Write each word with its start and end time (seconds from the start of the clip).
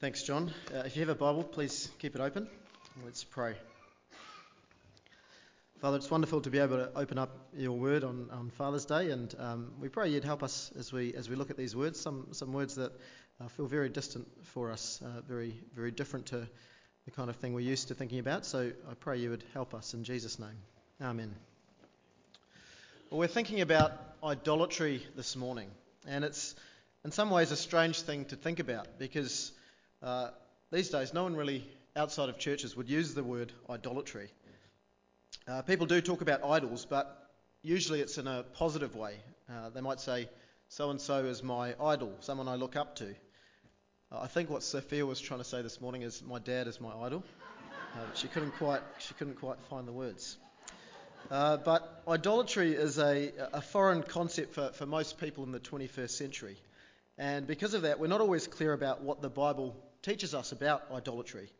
Thanks, 0.00 0.22
John. 0.22 0.52
Uh, 0.72 0.84
if 0.86 0.94
you 0.94 1.00
have 1.00 1.08
a 1.08 1.18
Bible, 1.18 1.42
please 1.42 1.90
keep 1.98 2.14
it 2.14 2.20
open. 2.20 2.46
Let's 3.04 3.24
pray. 3.24 3.56
Father, 5.80 5.96
it's 5.96 6.08
wonderful 6.08 6.40
to 6.42 6.50
be 6.50 6.60
able 6.60 6.76
to 6.76 6.92
open 6.94 7.18
up 7.18 7.48
your 7.52 7.72
word 7.72 8.04
on, 8.04 8.28
on 8.30 8.50
Father's 8.50 8.84
Day, 8.84 9.10
and 9.10 9.34
um, 9.40 9.72
we 9.80 9.88
pray 9.88 10.08
you'd 10.08 10.22
help 10.22 10.44
us 10.44 10.70
as 10.78 10.92
we 10.92 11.14
as 11.14 11.28
we 11.28 11.34
look 11.34 11.50
at 11.50 11.56
these 11.56 11.74
words. 11.74 11.98
Some 11.98 12.28
some 12.30 12.52
words 12.52 12.76
that 12.76 12.92
uh, 13.40 13.48
feel 13.48 13.66
very 13.66 13.88
distant 13.88 14.28
for 14.44 14.70
us, 14.70 15.02
uh, 15.04 15.22
very 15.22 15.52
very 15.74 15.90
different 15.90 16.26
to 16.26 16.48
the 17.04 17.10
kind 17.10 17.28
of 17.28 17.34
thing 17.34 17.52
we're 17.52 17.68
used 17.68 17.88
to 17.88 17.94
thinking 17.94 18.20
about. 18.20 18.46
So 18.46 18.70
I 18.88 18.94
pray 18.94 19.18
you 19.18 19.30
would 19.30 19.42
help 19.52 19.74
us 19.74 19.94
in 19.94 20.04
Jesus' 20.04 20.38
name. 20.38 20.58
Amen. 21.02 21.34
Well, 23.10 23.18
we're 23.18 23.26
thinking 23.26 23.62
about 23.62 23.94
idolatry 24.22 25.04
this 25.16 25.34
morning, 25.34 25.68
and 26.06 26.24
it's 26.24 26.54
in 27.04 27.10
some 27.10 27.30
ways 27.30 27.50
a 27.50 27.56
strange 27.56 28.02
thing 28.02 28.26
to 28.26 28.36
think 28.36 28.60
about 28.60 29.00
because 29.00 29.50
uh, 30.02 30.30
these 30.70 30.90
days, 30.90 31.12
no 31.12 31.24
one 31.24 31.34
really 31.34 31.64
outside 31.96 32.28
of 32.28 32.38
churches 32.38 32.76
would 32.76 32.88
use 32.88 33.14
the 33.14 33.24
word 33.24 33.52
idolatry. 33.68 34.30
Uh, 35.46 35.62
people 35.62 35.86
do 35.86 36.00
talk 36.00 36.20
about 36.20 36.44
idols, 36.44 36.86
but 36.88 37.30
usually 37.62 38.00
it's 38.00 38.18
in 38.18 38.26
a 38.26 38.44
positive 38.54 38.94
way. 38.94 39.16
Uh, 39.50 39.70
they 39.70 39.80
might 39.80 39.98
say, 39.98 40.28
so 40.68 40.90
and 40.90 41.00
so 41.00 41.24
is 41.24 41.42
my 41.42 41.74
idol, 41.82 42.14
someone 42.20 42.46
I 42.46 42.54
look 42.54 42.76
up 42.76 42.96
to. 42.96 43.06
Uh, 44.12 44.20
I 44.20 44.26
think 44.28 44.50
what 44.50 44.62
Sophia 44.62 45.04
was 45.04 45.20
trying 45.20 45.40
to 45.40 45.44
say 45.44 45.62
this 45.62 45.80
morning 45.80 46.02
is, 46.02 46.22
my 46.22 46.38
dad 46.38 46.68
is 46.68 46.80
my 46.80 46.94
idol. 47.02 47.24
Uh, 47.94 48.00
she 48.14 48.28
couldn't 48.28 48.52
quite, 48.52 48.82
she 48.98 49.14
couldn't 49.14 49.40
quite 49.40 49.58
find 49.68 49.88
the 49.88 49.92
words. 49.92 50.36
But 51.28 52.02
idolatry 52.06 52.74
is 52.74 52.98
a, 52.98 53.32
a 53.52 53.60
foreign 53.60 54.02
concept 54.02 54.54
for, 54.54 54.70
for 54.74 54.86
most 54.86 55.18
people 55.18 55.42
in 55.44 55.50
the 55.50 55.60
21st 55.60 56.10
century. 56.10 56.58
And 57.18 57.48
because 57.48 57.74
of 57.74 57.82
that, 57.82 57.98
we're 57.98 58.06
not 58.06 58.20
always 58.20 58.46
clear 58.46 58.72
about 58.72 59.02
what 59.02 59.20
the 59.20 59.28
Bible 59.28 59.74
teaches 60.02 60.34
us 60.34 60.52
about 60.52 60.84
idolatry. 60.92 61.50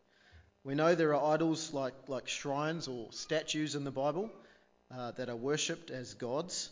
We 0.65 0.75
know 0.75 0.95
there 0.95 1.15
are 1.15 1.35
idols 1.35 1.73
like, 1.73 1.95
like 2.09 2.29
shrines 2.29 2.89
or 2.89 3.13
statues 3.13 3.75
in 3.75 3.85
the 3.85 3.91
Bible 3.91 4.31
uh, 4.95 5.13
that 5.13 5.29
are 5.29 5.37
worshipped 5.37 5.91
as 5.91 6.15
gods. 6.15 6.71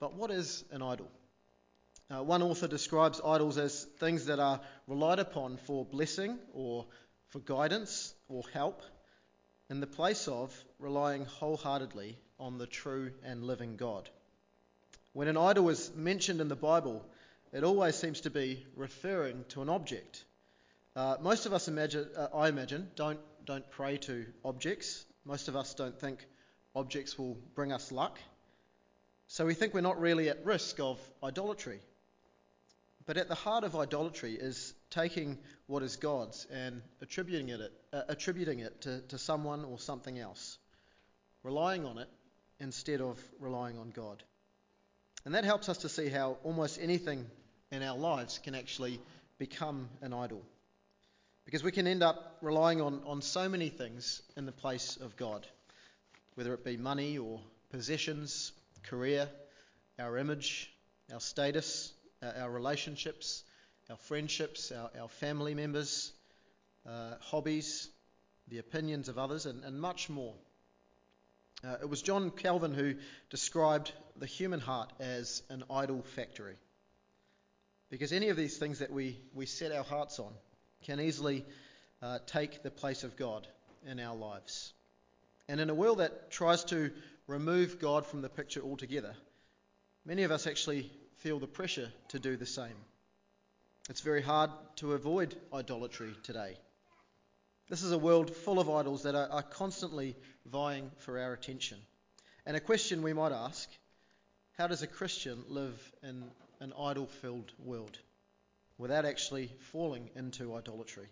But 0.00 0.14
what 0.14 0.30
is 0.30 0.64
an 0.70 0.82
idol? 0.82 1.08
Uh, 2.10 2.22
one 2.22 2.42
author 2.42 2.68
describes 2.68 3.20
idols 3.24 3.56
as 3.56 3.84
things 3.98 4.26
that 4.26 4.38
are 4.38 4.60
relied 4.86 5.18
upon 5.18 5.56
for 5.56 5.84
blessing 5.84 6.38
or 6.52 6.86
for 7.30 7.38
guidance 7.40 8.14
or 8.28 8.42
help 8.52 8.82
in 9.70 9.80
the 9.80 9.86
place 9.86 10.28
of 10.28 10.54
relying 10.78 11.24
wholeheartedly 11.24 12.18
on 12.38 12.58
the 12.58 12.66
true 12.66 13.12
and 13.24 13.42
living 13.44 13.76
God. 13.76 14.08
When 15.14 15.28
an 15.28 15.36
idol 15.36 15.68
is 15.70 15.92
mentioned 15.94 16.40
in 16.40 16.48
the 16.48 16.56
Bible, 16.56 17.04
it 17.52 17.64
always 17.64 17.96
seems 17.96 18.22
to 18.22 18.30
be 18.30 18.66
referring 18.76 19.44
to 19.50 19.62
an 19.62 19.68
object 19.68 20.24
uh, 20.96 21.16
most 21.20 21.46
of 21.46 21.52
us 21.52 21.68
imagine, 21.68 22.06
uh, 22.16 22.28
I 22.34 22.48
imagine, 22.48 22.88
don't, 22.94 23.18
don't 23.44 23.68
pray 23.70 23.96
to 23.98 24.26
objects. 24.44 25.04
Most 25.24 25.48
of 25.48 25.56
us 25.56 25.74
don't 25.74 25.98
think 25.98 26.24
objects 26.74 27.18
will 27.18 27.36
bring 27.54 27.72
us 27.72 27.90
luck. 27.90 28.18
So 29.26 29.46
we 29.46 29.54
think 29.54 29.74
we're 29.74 29.80
not 29.80 30.00
really 30.00 30.28
at 30.28 30.44
risk 30.44 30.78
of 30.80 31.00
idolatry. 31.22 31.80
But 33.06 33.16
at 33.16 33.28
the 33.28 33.34
heart 33.34 33.64
of 33.64 33.76
idolatry 33.76 34.34
is 34.34 34.72
taking 34.90 35.38
what 35.66 35.82
is 35.82 35.96
God's 35.96 36.46
and 36.50 36.80
attributing 37.02 37.48
it, 37.48 37.60
uh, 37.92 38.02
attributing 38.08 38.60
it 38.60 38.82
to, 38.82 39.00
to 39.08 39.18
someone 39.18 39.64
or 39.64 39.78
something 39.78 40.18
else, 40.18 40.58
relying 41.42 41.84
on 41.84 41.98
it 41.98 42.08
instead 42.60 43.00
of 43.00 43.18
relying 43.40 43.78
on 43.78 43.90
God. 43.90 44.22
And 45.24 45.34
that 45.34 45.44
helps 45.44 45.68
us 45.68 45.78
to 45.78 45.88
see 45.88 46.08
how 46.08 46.38
almost 46.44 46.78
anything 46.80 47.26
in 47.70 47.82
our 47.82 47.96
lives 47.96 48.38
can 48.38 48.54
actually 48.54 49.00
become 49.38 49.88
an 50.00 50.12
idol. 50.12 50.42
Because 51.44 51.62
we 51.62 51.72
can 51.72 51.86
end 51.86 52.02
up 52.02 52.38
relying 52.40 52.80
on, 52.80 53.02
on 53.06 53.20
so 53.20 53.48
many 53.48 53.68
things 53.68 54.22
in 54.36 54.46
the 54.46 54.52
place 54.52 54.96
of 54.96 55.16
God, 55.16 55.46
whether 56.34 56.54
it 56.54 56.64
be 56.64 56.76
money 56.76 57.18
or 57.18 57.40
possessions, 57.70 58.52
career, 58.82 59.28
our 59.98 60.16
image, 60.16 60.72
our 61.12 61.20
status, 61.20 61.92
our, 62.22 62.50
relationships, 62.50 63.44
our 63.90 63.96
friendships, 63.96 64.72
our, 64.72 64.90
our 65.00 65.08
family 65.08 65.54
members, 65.54 66.12
uh, 66.88 67.14
hobbies, 67.20 67.88
the 68.48 68.58
opinions 68.58 69.08
of 69.08 69.18
others, 69.18 69.46
and, 69.46 69.64
and 69.64 69.80
much 69.80 70.08
more. 70.08 70.34
Uh, 71.62 71.76
it 71.80 71.88
was 71.88 72.02
John 72.02 72.30
Calvin 72.30 72.74
who 72.74 72.94
described 73.30 73.92
the 74.16 74.26
human 74.26 74.60
heart 74.60 74.92
as 75.00 75.42
an 75.48 75.64
idol 75.70 76.02
factory. 76.14 76.56
Because 77.90 78.12
any 78.12 78.28
of 78.28 78.36
these 78.36 78.58
things 78.58 78.80
that 78.80 78.90
we, 78.90 79.18
we 79.34 79.46
set 79.46 79.72
our 79.72 79.84
hearts 79.84 80.18
on, 80.18 80.32
can 80.84 81.00
easily 81.00 81.44
uh, 82.02 82.18
take 82.26 82.62
the 82.62 82.70
place 82.70 83.02
of 83.02 83.16
God 83.16 83.46
in 83.86 83.98
our 83.98 84.14
lives. 84.14 84.72
And 85.48 85.60
in 85.60 85.70
a 85.70 85.74
world 85.74 85.98
that 85.98 86.30
tries 86.30 86.64
to 86.64 86.90
remove 87.26 87.80
God 87.80 88.06
from 88.06 88.22
the 88.22 88.28
picture 88.28 88.60
altogether, 88.60 89.14
many 90.04 90.22
of 90.22 90.30
us 90.30 90.46
actually 90.46 90.90
feel 91.18 91.38
the 91.38 91.46
pressure 91.46 91.90
to 92.08 92.18
do 92.18 92.36
the 92.36 92.46
same. 92.46 92.76
It's 93.88 94.00
very 94.00 94.22
hard 94.22 94.50
to 94.76 94.92
avoid 94.92 95.34
idolatry 95.52 96.14
today. 96.22 96.56
This 97.68 97.82
is 97.82 97.92
a 97.92 97.98
world 97.98 98.34
full 98.34 98.60
of 98.60 98.70
idols 98.70 99.02
that 99.04 99.14
are, 99.14 99.28
are 99.30 99.42
constantly 99.42 100.16
vying 100.46 100.90
for 100.98 101.18
our 101.18 101.32
attention. 101.32 101.78
And 102.46 102.56
a 102.56 102.60
question 102.60 103.02
we 103.02 103.14
might 103.14 103.32
ask 103.32 103.68
how 104.58 104.66
does 104.66 104.82
a 104.82 104.86
Christian 104.86 105.42
live 105.48 105.92
in 106.02 106.24
an 106.60 106.72
idol 106.78 107.06
filled 107.06 107.52
world? 107.58 107.98
Without 108.78 109.04
actually 109.04 109.50
falling 109.72 110.10
into 110.16 110.54
idolatry? 110.54 111.06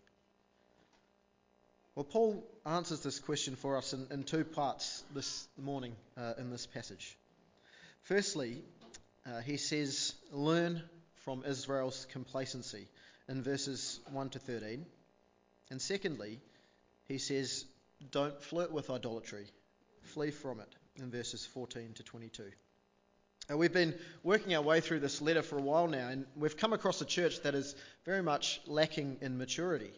Well, 1.94 2.04
Paul 2.04 2.42
answers 2.64 3.00
this 3.00 3.18
question 3.18 3.54
for 3.54 3.76
us 3.76 3.92
in, 3.92 4.06
in 4.10 4.24
two 4.24 4.44
parts 4.44 5.04
this 5.14 5.46
morning 5.58 5.94
uh, 6.16 6.32
in 6.38 6.50
this 6.50 6.66
passage. 6.66 7.18
Firstly, 8.02 8.62
uh, 9.26 9.40
he 9.40 9.58
says, 9.58 10.14
Learn 10.30 10.82
from 11.16 11.44
Israel's 11.46 12.06
complacency 12.10 12.88
in 13.28 13.42
verses 13.42 14.00
1 14.10 14.30
to 14.30 14.38
13. 14.38 14.86
And 15.70 15.80
secondly, 15.80 16.40
he 17.08 17.18
says, 17.18 17.66
Don't 18.10 18.40
flirt 18.42 18.72
with 18.72 18.90
idolatry, 18.90 19.46
flee 20.00 20.30
from 20.30 20.60
it 20.60 20.74
in 20.96 21.10
verses 21.10 21.46
14 21.46 21.92
to 21.94 22.02
22. 22.02 22.44
We've 23.56 23.72
been 23.72 23.94
working 24.22 24.54
our 24.54 24.62
way 24.62 24.80
through 24.80 25.00
this 25.00 25.20
letter 25.20 25.42
for 25.42 25.58
a 25.58 25.62
while 25.62 25.86
now, 25.86 26.08
and 26.08 26.26
we've 26.36 26.56
come 26.56 26.72
across 26.72 27.00
a 27.00 27.04
church 27.04 27.42
that 27.42 27.54
is 27.54 27.74
very 28.04 28.22
much 28.22 28.60
lacking 28.66 29.18
in 29.20 29.36
maturity. 29.36 29.90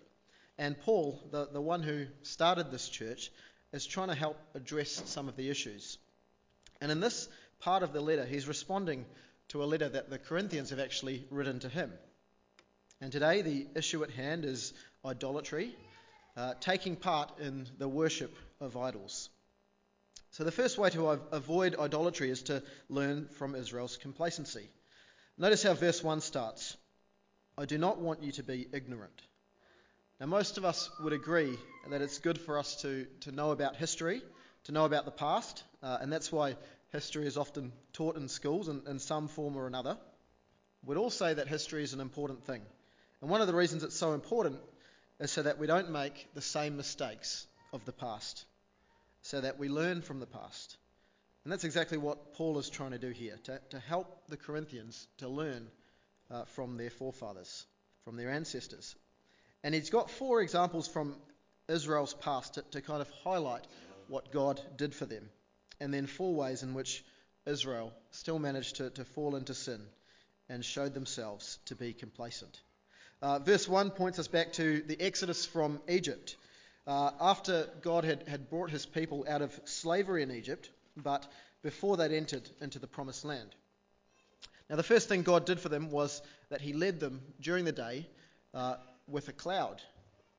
And 0.58 0.80
Paul, 0.80 1.20
the, 1.30 1.46
the 1.52 1.60
one 1.60 1.82
who 1.82 2.06
started 2.22 2.70
this 2.70 2.88
church, 2.88 3.30
is 3.72 3.86
trying 3.86 4.08
to 4.08 4.14
help 4.14 4.38
address 4.54 5.02
some 5.06 5.28
of 5.28 5.36
the 5.36 5.50
issues. 5.50 5.98
And 6.80 6.90
in 6.90 7.00
this 7.00 7.28
part 7.60 7.82
of 7.82 7.92
the 7.92 8.00
letter, 8.00 8.24
he's 8.24 8.48
responding 8.48 9.04
to 9.48 9.62
a 9.62 9.66
letter 9.66 9.88
that 9.88 10.10
the 10.10 10.18
Corinthians 10.18 10.70
have 10.70 10.80
actually 10.80 11.24
written 11.30 11.58
to 11.60 11.68
him. 11.68 11.92
And 13.00 13.12
today, 13.12 13.42
the 13.42 13.66
issue 13.76 14.02
at 14.02 14.10
hand 14.10 14.44
is 14.44 14.72
idolatry, 15.04 15.76
uh, 16.36 16.54
taking 16.60 16.96
part 16.96 17.38
in 17.38 17.66
the 17.78 17.88
worship 17.88 18.34
of 18.60 18.76
idols. 18.76 19.28
So, 20.34 20.42
the 20.42 20.50
first 20.50 20.78
way 20.78 20.90
to 20.90 21.10
avoid 21.30 21.76
idolatry 21.78 22.28
is 22.28 22.42
to 22.44 22.60
learn 22.88 23.28
from 23.28 23.54
Israel's 23.54 23.96
complacency. 23.96 24.68
Notice 25.38 25.62
how 25.62 25.74
verse 25.74 26.02
1 26.02 26.20
starts 26.22 26.76
I 27.56 27.66
do 27.66 27.78
not 27.78 28.00
want 28.00 28.24
you 28.24 28.32
to 28.32 28.42
be 28.42 28.66
ignorant. 28.72 29.22
Now, 30.18 30.26
most 30.26 30.58
of 30.58 30.64
us 30.64 30.90
would 30.98 31.12
agree 31.12 31.56
that 31.88 32.02
it's 32.02 32.18
good 32.18 32.40
for 32.40 32.58
us 32.58 32.82
to, 32.82 33.06
to 33.20 33.30
know 33.30 33.52
about 33.52 33.76
history, 33.76 34.22
to 34.64 34.72
know 34.72 34.86
about 34.86 35.04
the 35.04 35.12
past, 35.12 35.62
uh, 35.84 35.98
and 36.00 36.12
that's 36.12 36.32
why 36.32 36.56
history 36.90 37.28
is 37.28 37.36
often 37.36 37.70
taught 37.92 38.16
in 38.16 38.28
schools 38.28 38.66
in, 38.66 38.82
in 38.88 38.98
some 38.98 39.28
form 39.28 39.54
or 39.56 39.68
another. 39.68 39.96
We'd 40.84 40.98
all 40.98 41.10
say 41.10 41.34
that 41.34 41.46
history 41.46 41.84
is 41.84 41.94
an 41.94 42.00
important 42.00 42.44
thing. 42.44 42.62
And 43.20 43.30
one 43.30 43.40
of 43.40 43.46
the 43.46 43.54
reasons 43.54 43.84
it's 43.84 43.94
so 43.94 44.14
important 44.14 44.58
is 45.20 45.30
so 45.30 45.42
that 45.42 45.60
we 45.60 45.68
don't 45.68 45.90
make 45.90 46.26
the 46.34 46.42
same 46.42 46.76
mistakes 46.76 47.46
of 47.72 47.84
the 47.84 47.92
past 47.92 48.46
so 49.24 49.40
that 49.40 49.58
we 49.58 49.70
learn 49.70 50.02
from 50.02 50.20
the 50.20 50.26
past. 50.26 50.76
And 51.44 51.52
that's 51.52 51.64
exactly 51.64 51.96
what 51.96 52.34
Paul 52.34 52.58
is 52.58 52.68
trying 52.68 52.90
to 52.90 52.98
do 52.98 53.08
here, 53.08 53.38
to, 53.44 53.58
to 53.70 53.78
help 53.78 54.28
the 54.28 54.36
Corinthians 54.36 55.08
to 55.18 55.28
learn 55.28 55.66
uh, 56.30 56.44
from 56.44 56.76
their 56.76 56.90
forefathers, 56.90 57.64
from 58.04 58.16
their 58.16 58.30
ancestors. 58.30 58.94
And 59.62 59.74
he's 59.74 59.88
got 59.88 60.10
four 60.10 60.42
examples 60.42 60.86
from 60.86 61.16
Israel's 61.68 62.12
past 62.12 62.54
to, 62.54 62.62
to 62.72 62.82
kind 62.82 63.00
of 63.00 63.08
highlight 63.24 63.66
what 64.08 64.30
God 64.30 64.60
did 64.76 64.94
for 64.94 65.06
them, 65.06 65.30
and 65.80 65.92
then 65.92 66.06
four 66.06 66.34
ways 66.34 66.62
in 66.62 66.74
which 66.74 67.02
Israel 67.46 67.94
still 68.10 68.38
managed 68.38 68.76
to, 68.76 68.90
to 68.90 69.06
fall 69.06 69.36
into 69.36 69.54
sin 69.54 69.80
and 70.50 70.62
showed 70.62 70.92
themselves 70.92 71.58
to 71.64 71.74
be 71.74 71.94
complacent. 71.94 72.60
Uh, 73.22 73.38
verse 73.38 73.66
1 73.66 73.90
points 73.90 74.18
us 74.18 74.28
back 74.28 74.52
to 74.52 74.82
the 74.82 75.00
exodus 75.00 75.46
from 75.46 75.80
Egypt 75.88 76.36
uh, 76.86 77.10
after 77.20 77.68
God 77.82 78.04
had, 78.04 78.28
had 78.28 78.50
brought 78.50 78.70
his 78.70 78.86
people 78.86 79.24
out 79.28 79.42
of 79.42 79.58
slavery 79.64 80.22
in 80.22 80.30
Egypt, 80.30 80.70
but 80.96 81.26
before 81.62 81.96
they'd 81.96 82.12
entered 82.12 82.48
into 82.60 82.78
the 82.78 82.86
promised 82.86 83.24
land. 83.24 83.54
Now, 84.68 84.76
the 84.76 84.82
first 84.82 85.08
thing 85.08 85.22
God 85.22 85.44
did 85.44 85.60
for 85.60 85.68
them 85.68 85.90
was 85.90 86.22
that 86.50 86.60
he 86.60 86.72
led 86.72 87.00
them 87.00 87.20
during 87.40 87.64
the 87.64 87.72
day 87.72 88.06
uh, 88.52 88.76
with 89.06 89.28
a 89.28 89.32
cloud. 89.32 89.82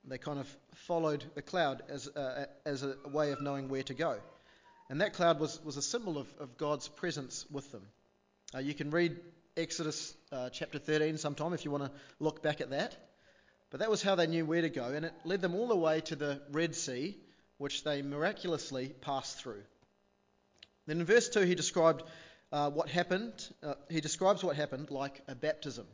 They 0.08 0.18
kind 0.18 0.40
of 0.40 0.58
followed 0.88 1.24
the 1.36 1.42
cloud 1.42 1.84
as, 1.90 2.08
uh, 2.08 2.46
as 2.66 2.84
a 2.84 2.96
way 3.12 3.32
of 3.32 3.42
knowing 3.42 3.70
where 3.70 3.84
to 3.84 3.94
go. 3.94 4.18
And 4.90 5.02
that 5.02 5.14
cloud 5.14 5.40
was, 5.40 5.60
was 5.64 5.78
a 5.78 5.82
symbol 5.82 6.18
of, 6.18 6.28
of 6.40 6.58
God's 6.58 6.88
presence 6.88 7.46
with 7.52 7.72
them. 7.72 7.84
Uh, 8.54 8.60
you 8.60 8.76
can 8.76 8.92
read 8.92 9.20
Exodus 9.58 10.14
uh, 10.32 10.50
chapter 10.50 10.78
13 10.78 11.18
sometime 11.18 11.54
if 11.54 11.66
you 11.66 11.72
want 11.72 11.86
to 11.86 11.92
look 12.20 12.44
back 12.44 12.62
at 12.62 12.70
that. 12.70 12.96
But 13.70 13.80
that 13.80 13.90
was 13.90 14.02
how 14.02 14.16
they 14.16 14.28
knew 14.28 14.46
where 14.46 14.62
to 14.62 14.70
go, 14.70 14.86
and 14.86 15.06
it 15.06 15.14
led 15.24 15.42
them 15.42 15.56
all 15.56 15.68
the 15.68 15.76
way 15.76 16.02
to 16.02 16.16
the 16.16 16.42
Red 16.52 16.76
Sea, 16.76 17.18
which 17.58 17.84
they 17.84 18.02
miraculously 18.02 18.90
passed 19.02 19.38
through. 19.38 19.64
Then 20.86 21.00
in 21.00 21.06
verse 21.06 21.30
2, 21.30 21.42
he 21.42 21.56
described 21.56 22.04
uh, 22.52 22.70
what 22.70 22.90
happened. 22.90 23.34
Uh, 23.64 23.74
he 23.90 24.02
describes 24.02 24.44
what 24.44 24.56
happened 24.56 24.92
like 24.92 25.22
a 25.28 25.36
baptism. 25.36 25.88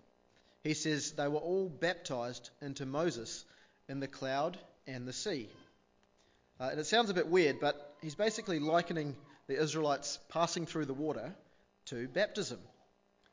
He 0.63 0.73
says 0.73 1.13
they 1.13 1.27
were 1.27 1.39
all 1.39 1.69
baptized 1.69 2.49
into 2.61 2.85
Moses 2.85 3.45
in 3.87 3.99
the 3.99 4.07
cloud 4.07 4.57
and 4.85 5.07
the 5.07 5.13
sea. 5.13 5.49
Uh, 6.59 6.69
and 6.71 6.79
it 6.79 6.85
sounds 6.85 7.09
a 7.09 7.15
bit 7.15 7.27
weird, 7.27 7.59
but 7.59 7.95
he's 8.01 8.15
basically 8.15 8.59
likening 8.59 9.15
the 9.47 9.59
Israelites 9.59 10.19
passing 10.29 10.65
through 10.65 10.85
the 10.85 10.93
water 10.93 11.33
to 11.85 12.07
baptism. 12.07 12.59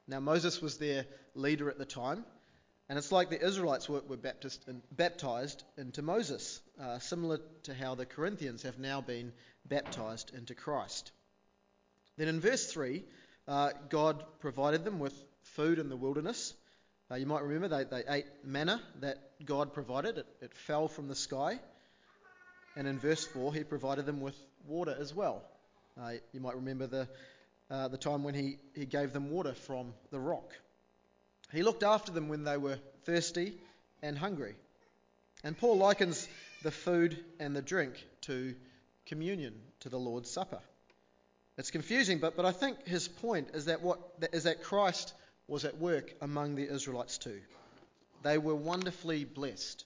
Now, 0.06 0.20
Moses 0.20 0.62
was 0.62 0.79
their 0.79 1.05
leader 1.35 1.69
at 1.69 1.76
the 1.76 1.85
time, 1.85 2.25
and 2.88 2.96
it's 2.96 3.12
like 3.12 3.29
the 3.29 3.44
Israelites 3.44 3.88
were, 3.88 4.02
were 4.08 4.17
baptized, 4.17 4.67
in, 4.67 4.82
baptized 4.90 5.62
into 5.76 6.00
Moses, 6.00 6.61
uh, 6.81 6.99
similar 6.99 7.38
to 7.64 7.75
how 7.75 7.94
the 7.94 8.06
Corinthians 8.06 8.62
have 8.62 8.79
now 8.79 9.00
been 9.00 9.32
baptized 9.67 10.32
into 10.35 10.55
Christ. 10.55 11.12
Then 12.17 12.29
in 12.29 12.40
verse 12.40 12.67
3, 12.73 13.05
uh, 13.46 13.70
God 13.90 14.25
provided 14.40 14.85
them 14.85 14.99
with 14.99 15.14
food 15.43 15.79
in 15.79 15.90
the 15.90 15.96
wilderness. 15.96 16.55
Uh, 17.11 17.17
you 17.17 17.26
might 17.26 17.43
remember 17.43 17.69
they, 17.69 17.85
they 17.85 18.05
ate 18.08 18.26
manna 18.43 18.81
that 19.00 19.19
God 19.44 19.75
provided, 19.75 20.19
it, 20.19 20.26
it 20.40 20.55
fell 20.55 20.88
from 20.88 21.08
the 21.08 21.14
sky. 21.14 21.58
And 22.75 22.87
in 22.87 22.99
verse 22.99 23.25
4, 23.25 23.52
he 23.55 23.64
provided 23.64 24.06
them 24.06 24.20
with 24.20 24.37
water 24.67 24.96
as 24.99 25.14
well. 25.14 25.43
Uh, 26.00 26.12
you 26.32 26.40
might 26.40 26.55
remember 26.55 26.87
the, 26.87 27.08
uh, 27.70 27.88
the 27.88 27.99
time 27.99 28.25
when 28.25 28.35
he, 28.35 28.56
he 28.75 28.87
gave 28.87 29.12
them 29.12 29.31
water 29.31 29.52
from 29.52 29.93
the 30.11 30.19
rock. 30.19 30.55
He 31.53 31.62
looked 31.62 31.83
after 31.83 32.12
them 32.12 32.29
when 32.29 32.45
they 32.45 32.56
were 32.56 32.79
thirsty 33.05 33.55
and 34.03 34.19
hungry. 34.19 34.55
And 35.45 35.56
Paul 35.56 35.79
likens 35.79 36.29
the 36.62 36.71
food 36.71 37.25
and 37.39 37.55
the 37.55 37.62
drink 37.62 37.95
to 38.23 38.55
communion, 39.06 39.55
to 39.81 39.89
the 39.89 39.99
Lord's 39.99 40.31
Supper. 40.31 40.61
It's 41.56 41.71
confusing, 41.71 42.19
but, 42.19 42.37
but 42.37 42.45
I 42.45 42.53
think 42.53 42.87
his 42.87 43.09
point 43.09 43.49
is 43.55 43.65
that, 43.65 43.83
what, 43.83 43.99
is 44.33 44.45
that 44.45 44.62
Christ 44.62 45.15
was 45.49 45.65
at 45.65 45.79
work 45.79 46.15
among 46.21 46.55
the 46.55 46.69
Israelites 46.73 47.19
too. 47.19 47.41
They 48.23 48.39
were 48.39 48.55
wonderfully 48.55 49.25
blessed, 49.25 49.85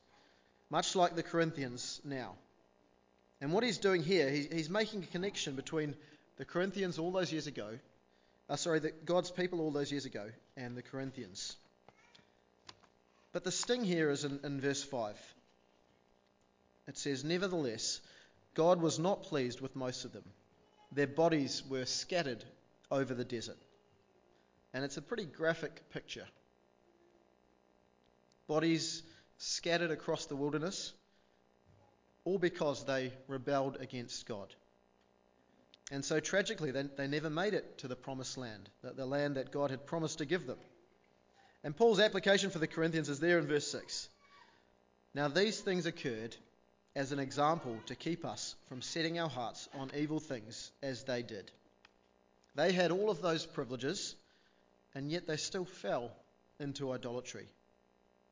much 0.71 0.97
like 0.97 1.15
the 1.15 1.23
Corinthians 1.23 2.01
now. 2.05 2.35
And 3.41 3.53
what 3.53 3.65
he's 3.65 3.79
doing 3.79 4.03
here, 4.03 4.29
he, 4.29 4.49
he's 4.51 4.71
making 4.71 5.03
a 5.03 5.07
connection 5.07 5.55
between 5.55 5.95
the 6.37 6.45
Corinthians 6.45 6.99
all 6.99 7.13
those 7.13 7.33
years 7.33 7.47
ago, 7.47 7.79
uh, 8.49 8.57
sorry, 8.57 8.81
the, 8.81 8.93
God's 9.05 9.31
people 9.31 9.61
all 9.61 9.71
those 9.71 9.91
years 9.91 10.05
ago, 10.05 10.29
and 10.57 10.77
the 10.77 10.83
Corinthians. 10.83 11.57
But 13.33 13.45
the 13.45 13.53
sting 13.53 13.85
here 13.85 14.11
is 14.11 14.25
in, 14.25 14.41
in 14.45 14.61
verse 14.61 14.83
5. 14.83 15.17
It 16.89 16.99
says, 16.99 17.25
Nevertheless, 17.25 18.01
God 18.55 18.81
was 18.81 18.99
not 18.99 19.23
pleased 19.23 19.61
with 19.61 19.77
most 19.77 20.05
of 20.05 20.13
them. 20.13 20.25
Their 20.93 21.07
bodies 21.07 21.63
were 21.69 21.87
scattered 21.87 22.45
over 22.91 23.15
the 23.15 23.25
desert. 23.25 23.59
And 24.75 24.85
it's 24.85 24.99
a 24.99 25.03
pretty 25.03 25.25
graphic 25.25 25.89
picture. 25.91 26.27
Bodies 28.47 29.03
scattered 29.39 29.91
across 29.91 30.27
the 30.27 30.37
wilderness, 30.37 30.93
all 32.25 32.39
because 32.39 32.85
they 32.85 33.13
rebelled 33.29 33.79
against 33.81 34.27
God. 34.27 34.55
And 35.93 36.03
so 36.03 36.21
tragically, 36.21 36.71
they, 36.71 36.85
they 36.97 37.07
never 37.07 37.29
made 37.29 37.53
it 37.53 37.79
to 37.79 37.89
the 37.89 37.95
promised 37.95 38.39
land, 38.39 38.71
the, 38.83 38.95
the 38.95 39.05
land 39.05 39.37
that 39.37 39.53
God 39.53 39.71
had 39.71 39.85
promised 39.85 40.19
to 40.19 40.25
give 40.25 40.47
them. 40.47 40.57
And 41.63 41.77
Paul's 41.77 42.01
application 42.01 42.49
for 42.49 42.59
the 42.59 42.67
Corinthians 42.67 43.11
is 43.11 43.21
there 43.21 43.39
in 43.39 43.47
verse 43.47 43.71
6. 43.71 44.09
Now, 45.15 45.29
these 45.29 45.61
things 45.61 45.85
occurred 45.85 46.35
as 46.97 47.13
an 47.13 47.19
example 47.19 47.79
to 47.87 47.95
keep 47.95 48.25
us 48.25 48.57
from 48.71 48.81
setting 48.81 49.21
our 49.21 49.29
hearts 49.29 49.69
on 49.75 49.91
evil 49.95 50.19
things 50.19 50.73
as 50.83 51.05
they 51.05 51.23
did. 51.23 51.51
They 52.55 52.73
had 52.73 52.91
all 52.91 53.11
of 53.11 53.21
those 53.21 53.45
privileges, 53.45 54.17
and 54.95 55.11
yet 55.11 55.27
they 55.27 55.37
still 55.37 55.67
fell 55.67 56.11
into 56.59 56.91
idolatry. 56.91 57.47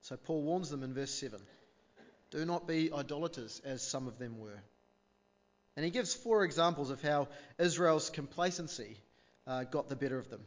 So 0.01 0.17
Paul 0.17 0.41
warns 0.41 0.71
them 0.71 0.83
in 0.83 0.95
verse 0.95 1.13
7 1.13 1.39
do 2.31 2.47
not 2.47 2.67
be 2.67 2.91
idolaters, 2.91 3.61
as 3.65 3.83
some 3.83 4.07
of 4.07 4.19
them 4.19 4.39
were. 4.39 4.63
And 5.81 5.85
he 5.87 5.91
gives 5.91 6.13
four 6.13 6.45
examples 6.45 6.91
of 6.91 7.01
how 7.01 7.29
Israel's 7.59 8.11
complacency 8.11 8.99
uh, 9.47 9.65
got 9.65 9.89
the 9.89 9.97
better 9.97 10.19
of 10.19 10.29
them. 10.29 10.43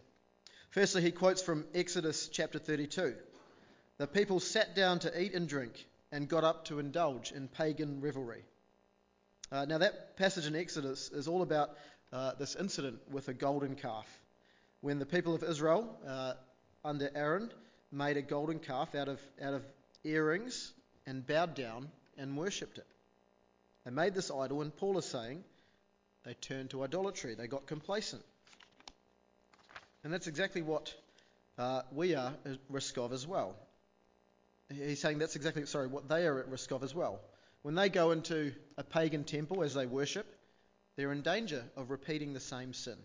Firstly, 0.70 1.02
he 1.02 1.10
quotes 1.10 1.42
from 1.42 1.66
Exodus 1.74 2.28
chapter 2.28 2.60
32. 2.60 3.16
The 3.98 4.06
people 4.06 4.40
sat 4.40 4.76
down 4.76 5.00
to 5.00 5.20
eat 5.20 5.34
and 5.34 5.50
drink 5.50 5.88
and 6.12 6.30
got 6.30 6.44
up 6.44 6.66
to 6.66 6.78
indulge 6.78 7.32
in 7.32 7.48
pagan 7.48 8.00
revelry. 8.00 8.44
Uh, 9.52 9.66
now, 9.66 9.80
that 9.80 10.18
passage 10.18 10.46
in 10.46 10.56
Exodus 10.56 11.10
is 11.10 11.28
all 11.28 11.42
about 11.42 11.72
uh, 12.12 12.34
this 12.36 12.56
incident 12.56 13.00
with 13.10 13.28
a 13.28 13.34
golden 13.34 13.74
calf. 13.74 14.06
When 14.82 15.00
the 15.00 15.08
people 15.08 15.34
of 15.34 15.42
Israel, 15.42 15.98
uh, 16.08 16.34
under 16.86 17.10
Aaron, 17.16 17.50
made 17.92 18.18
a 18.18 18.22
golden 18.22 18.60
calf 18.60 18.94
out 18.94 19.08
of, 19.08 19.20
out 19.42 19.56
of 19.56 19.66
earrings 20.04 20.74
and 21.08 21.26
bowed 21.26 21.56
down 21.56 21.90
and 22.20 22.38
worshipped 22.38 22.78
it. 22.78 22.86
They 23.86 23.92
made 23.92 24.14
this 24.14 24.32
idol, 24.32 24.62
and 24.62 24.76
Paul 24.76 24.98
is 24.98 25.06
saying 25.06 25.44
they 26.24 26.34
turned 26.36 26.70
to 26.72 26.84
idolatry. 26.84 27.36
They 27.36 27.48
got 27.48 27.68
complacent. 27.68 28.24
And 30.04 30.14
that's 30.14 30.28
exactly 30.28 30.62
what 30.62 30.94
uh, 31.58 31.82
we 31.92 32.16
are 32.16 32.34
at 32.46 32.58
risk 32.70 32.98
of 32.98 33.14
as 33.14 33.28
well. 33.28 33.56
He's 34.70 35.00
saying 35.00 35.20
that's 35.20 35.36
exactly, 35.36 35.66
sorry, 35.66 35.88
what 35.88 36.08
they 36.10 36.26
are 36.26 36.40
at 36.40 36.48
risk 36.48 36.72
of 36.72 36.84
as 36.84 36.96
well. 36.96 37.20
When 37.62 37.76
they 37.76 37.90
go 37.90 38.12
into 38.12 38.54
a 38.78 38.84
pagan 38.84 39.24
temple 39.24 39.64
as 39.64 39.74
they 39.74 39.86
worship, 39.86 40.26
they're 40.96 41.12
in 41.12 41.22
danger 41.22 41.64
of 41.76 41.92
repeating 41.92 42.34
the 42.34 42.40
same 42.40 42.74
sin. 42.74 42.98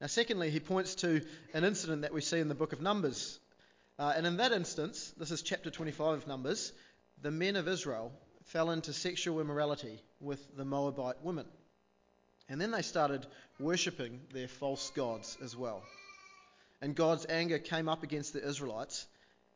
Now, 0.00 0.06
secondly, 0.06 0.50
he 0.50 0.60
points 0.60 0.96
to 0.96 1.22
an 1.52 1.64
incident 1.64 2.02
that 2.02 2.12
we 2.12 2.20
see 2.20 2.38
in 2.38 2.48
the 2.48 2.54
book 2.54 2.72
of 2.72 2.80
Numbers 2.80 3.38
uh, 3.98 4.12
and 4.16 4.26
in 4.26 4.38
that 4.38 4.52
instance, 4.52 5.12
this 5.16 5.30
is 5.30 5.42
chapter 5.42 5.70
25 5.70 6.18
of 6.18 6.26
Numbers, 6.26 6.72
the 7.22 7.30
men 7.30 7.54
of 7.54 7.68
Israel 7.68 8.12
fell 8.54 8.70
into 8.70 8.92
sexual 8.92 9.40
immorality 9.40 10.00
with 10.20 10.56
the 10.56 10.64
Moabite 10.64 11.20
women. 11.24 11.44
And 12.48 12.60
then 12.60 12.70
they 12.70 12.82
started 12.82 13.26
worshipping 13.58 14.20
their 14.32 14.46
false 14.46 14.90
gods 14.90 15.36
as 15.42 15.56
well. 15.56 15.82
And 16.80 16.94
God's 16.94 17.26
anger 17.28 17.58
came 17.58 17.88
up 17.88 18.04
against 18.04 18.32
the 18.32 18.46
Israelites, 18.46 19.08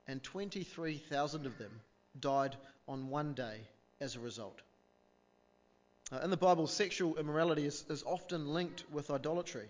and 0.08 0.20
23,000 0.20 1.46
of 1.46 1.56
them 1.58 1.70
died 2.18 2.56
on 2.88 3.08
one 3.08 3.34
day 3.34 3.60
as 4.00 4.16
a 4.16 4.20
result. 4.20 4.60
In 6.24 6.30
the 6.30 6.36
Bible, 6.36 6.66
sexual 6.66 7.18
immorality 7.18 7.66
is, 7.66 7.84
is 7.88 8.02
often 8.02 8.48
linked 8.48 8.82
with 8.90 9.12
idolatry. 9.12 9.68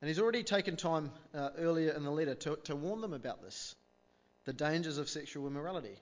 And 0.00 0.08
he's 0.08 0.20
already 0.20 0.44
taken 0.44 0.76
time 0.76 1.10
uh, 1.34 1.50
earlier 1.58 1.90
in 1.90 2.04
the 2.04 2.12
letter 2.12 2.36
to, 2.36 2.58
to 2.64 2.76
warn 2.76 3.00
them 3.00 3.12
about 3.12 3.42
this 3.42 3.74
the 4.44 4.52
dangers 4.52 4.98
of 4.98 5.08
sexual 5.08 5.48
immorality. 5.48 5.98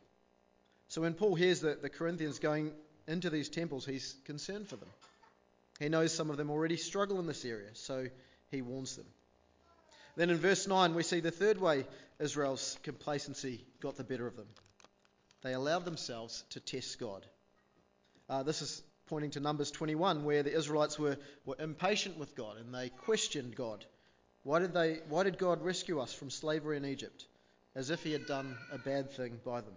So 0.88 1.00
when 1.00 1.14
Paul 1.14 1.34
hears 1.34 1.60
that 1.60 1.82
the 1.82 1.88
Corinthians 1.88 2.38
going 2.38 2.72
into 3.08 3.30
these 3.30 3.48
temples, 3.48 3.84
he's 3.84 4.16
concerned 4.24 4.68
for 4.68 4.76
them. 4.76 4.88
He 5.78 5.88
knows 5.88 6.14
some 6.14 6.30
of 6.30 6.36
them 6.36 6.50
already 6.50 6.76
struggle 6.76 7.18
in 7.20 7.26
this 7.26 7.44
area, 7.44 7.70
so 7.74 8.06
he 8.50 8.62
warns 8.62 8.96
them. 8.96 9.06
Then 10.16 10.30
in 10.30 10.38
verse 10.38 10.66
9, 10.66 10.94
we 10.94 11.02
see 11.02 11.20
the 11.20 11.30
third 11.30 11.60
way 11.60 11.84
Israel's 12.18 12.78
complacency 12.82 13.64
got 13.80 13.96
the 13.96 14.04
better 14.04 14.26
of 14.26 14.36
them. 14.36 14.46
They 15.42 15.52
allowed 15.52 15.84
themselves 15.84 16.44
to 16.50 16.60
test 16.60 16.98
God. 16.98 17.26
Uh, 18.28 18.42
this 18.42 18.62
is 18.62 18.82
pointing 19.06 19.30
to 19.32 19.40
Numbers 19.40 19.70
21, 19.70 20.24
where 20.24 20.42
the 20.42 20.56
Israelites 20.56 20.98
were, 20.98 21.18
were 21.44 21.56
impatient 21.58 22.18
with 22.18 22.34
God 22.34 22.56
and 22.56 22.74
they 22.74 22.88
questioned 22.88 23.54
God. 23.54 23.84
Why 24.42 24.60
did, 24.60 24.72
they, 24.72 25.00
why 25.08 25.24
did 25.24 25.38
God 25.38 25.62
rescue 25.62 26.00
us 26.00 26.12
from 26.12 26.30
slavery 26.30 26.76
in 26.76 26.84
Egypt? 26.84 27.26
As 27.74 27.90
if 27.90 28.02
he 28.02 28.12
had 28.12 28.26
done 28.26 28.56
a 28.72 28.78
bad 28.78 29.10
thing 29.10 29.38
by 29.44 29.60
them. 29.60 29.74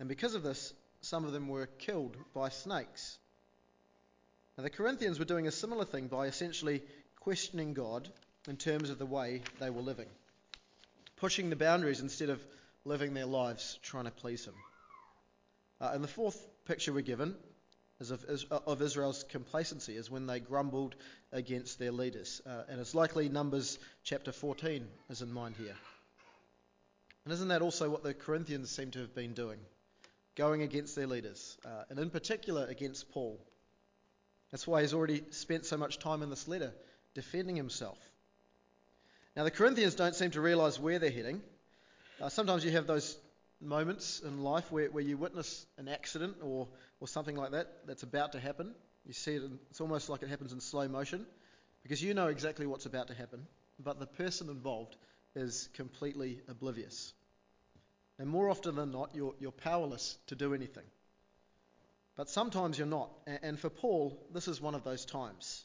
And 0.00 0.08
because 0.08 0.34
of 0.34 0.42
this, 0.42 0.72
some 1.02 1.26
of 1.26 1.32
them 1.32 1.46
were 1.46 1.66
killed 1.66 2.16
by 2.32 2.48
snakes. 2.48 3.18
Now, 4.56 4.64
the 4.64 4.70
Corinthians 4.70 5.18
were 5.18 5.26
doing 5.26 5.46
a 5.46 5.52
similar 5.52 5.84
thing 5.84 6.08
by 6.08 6.26
essentially 6.26 6.82
questioning 7.20 7.74
God 7.74 8.08
in 8.48 8.56
terms 8.56 8.88
of 8.88 8.98
the 8.98 9.04
way 9.04 9.42
they 9.58 9.68
were 9.68 9.82
living, 9.82 10.08
pushing 11.16 11.50
the 11.50 11.56
boundaries 11.56 12.00
instead 12.00 12.30
of 12.30 12.42
living 12.86 13.12
their 13.12 13.26
lives 13.26 13.78
trying 13.82 14.06
to 14.06 14.10
please 14.10 14.46
Him. 14.46 14.54
Uh, 15.82 15.90
and 15.92 16.02
the 16.02 16.08
fourth 16.08 16.48
picture 16.64 16.94
we're 16.94 17.02
given 17.02 17.36
is 18.00 18.10
of, 18.10 18.24
is 18.24 18.44
of, 18.44 18.80
Israel's 18.80 19.22
complacency 19.24 19.96
is 19.96 20.10
when 20.10 20.26
they 20.26 20.40
grumbled 20.40 20.94
against 21.30 21.78
their 21.78 21.92
leaders. 21.92 22.40
Uh, 22.46 22.62
and 22.70 22.80
it's 22.80 22.94
likely 22.94 23.28
Numbers 23.28 23.78
chapter 24.02 24.32
14 24.32 24.86
is 25.10 25.20
in 25.20 25.30
mind 25.30 25.56
here. 25.56 25.76
And 27.26 27.34
isn't 27.34 27.48
that 27.48 27.60
also 27.60 27.90
what 27.90 28.02
the 28.02 28.14
Corinthians 28.14 28.70
seem 28.70 28.90
to 28.92 29.00
have 29.00 29.14
been 29.14 29.34
doing? 29.34 29.58
Going 30.40 30.62
against 30.62 30.96
their 30.96 31.06
leaders, 31.06 31.58
uh, 31.66 31.82
and 31.90 31.98
in 31.98 32.08
particular 32.08 32.64
against 32.64 33.10
Paul. 33.10 33.38
That's 34.50 34.66
why 34.66 34.80
he's 34.80 34.94
already 34.94 35.22
spent 35.32 35.66
so 35.66 35.76
much 35.76 35.98
time 35.98 36.22
in 36.22 36.30
this 36.30 36.48
letter 36.48 36.72
defending 37.12 37.56
himself. 37.56 37.98
Now, 39.36 39.44
the 39.44 39.50
Corinthians 39.50 39.96
don't 39.96 40.14
seem 40.14 40.30
to 40.30 40.40
realize 40.40 40.80
where 40.80 40.98
they're 40.98 41.10
heading. 41.10 41.42
Uh, 42.22 42.30
sometimes 42.30 42.64
you 42.64 42.70
have 42.70 42.86
those 42.86 43.18
moments 43.60 44.20
in 44.20 44.42
life 44.42 44.72
where, 44.72 44.88
where 44.88 45.04
you 45.04 45.18
witness 45.18 45.66
an 45.76 45.88
accident 45.88 46.38
or, 46.42 46.68
or 47.00 47.06
something 47.06 47.36
like 47.36 47.50
that 47.50 47.86
that's 47.86 48.02
about 48.02 48.32
to 48.32 48.40
happen. 48.40 48.74
You 49.04 49.12
see 49.12 49.34
it, 49.34 49.42
in, 49.42 49.58
it's 49.68 49.82
almost 49.82 50.08
like 50.08 50.22
it 50.22 50.30
happens 50.30 50.54
in 50.54 50.60
slow 50.60 50.88
motion 50.88 51.26
because 51.82 52.02
you 52.02 52.14
know 52.14 52.28
exactly 52.28 52.64
what's 52.64 52.86
about 52.86 53.08
to 53.08 53.14
happen, 53.14 53.46
but 53.78 54.00
the 54.00 54.06
person 54.06 54.48
involved 54.48 54.96
is 55.36 55.68
completely 55.74 56.40
oblivious. 56.48 57.12
And 58.20 58.28
more 58.28 58.50
often 58.50 58.74
than 58.74 58.92
not, 58.92 59.14
you're, 59.14 59.34
you're 59.40 59.50
powerless 59.50 60.18
to 60.26 60.34
do 60.34 60.52
anything. 60.52 60.84
But 62.16 62.28
sometimes 62.28 62.76
you're 62.76 62.86
not. 62.86 63.10
And 63.26 63.58
for 63.58 63.70
Paul, 63.70 64.14
this 64.30 64.46
is 64.46 64.60
one 64.60 64.74
of 64.74 64.84
those 64.84 65.06
times. 65.06 65.64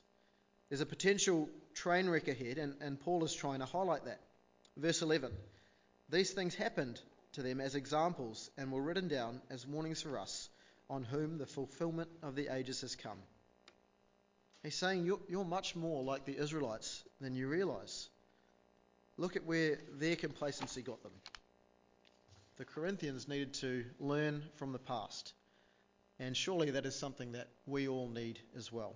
There's 0.69 0.79
a 0.79 0.85
potential 0.85 1.49
train 1.73 2.09
wreck 2.09 2.29
ahead, 2.29 2.57
and, 2.57 2.75
and 2.79 2.97
Paul 2.97 3.25
is 3.25 3.33
trying 3.33 3.59
to 3.59 3.65
highlight 3.65 4.05
that. 4.05 4.21
Verse 4.77 5.01
11 5.01 5.33
These 6.07 6.31
things 6.31 6.55
happened 6.55 7.01
to 7.33 7.43
them 7.43 7.59
as 7.59 7.75
examples 7.75 8.49
and 8.57 8.71
were 8.71 8.81
written 8.81 9.09
down 9.09 9.41
as 9.49 9.67
warnings 9.67 10.01
for 10.01 10.17
us, 10.17 10.47
on 10.89 11.03
whom 11.03 11.37
the 11.37 11.45
fulfillment 11.45 12.09
of 12.23 12.35
the 12.35 12.55
ages 12.55 12.79
has 12.81 12.95
come. 12.95 13.17
He's 14.63 14.75
saying 14.75 15.03
you're, 15.03 15.19
you're 15.27 15.43
much 15.43 15.75
more 15.75 16.03
like 16.03 16.23
the 16.23 16.37
Israelites 16.37 17.03
than 17.19 17.35
you 17.35 17.49
realize. 17.49 18.07
Look 19.17 19.35
at 19.35 19.45
where 19.45 19.77
their 19.91 20.15
complacency 20.15 20.81
got 20.81 21.03
them. 21.03 21.11
The 22.57 22.65
Corinthians 22.65 23.27
needed 23.27 23.53
to 23.55 23.85
learn 23.99 24.43
from 24.55 24.71
the 24.71 24.79
past. 24.79 25.33
And 26.19 26.35
surely 26.35 26.71
that 26.71 26.85
is 26.85 26.95
something 26.95 27.33
that 27.33 27.49
we 27.65 27.87
all 27.87 28.07
need 28.07 28.39
as 28.55 28.71
well. 28.71 28.95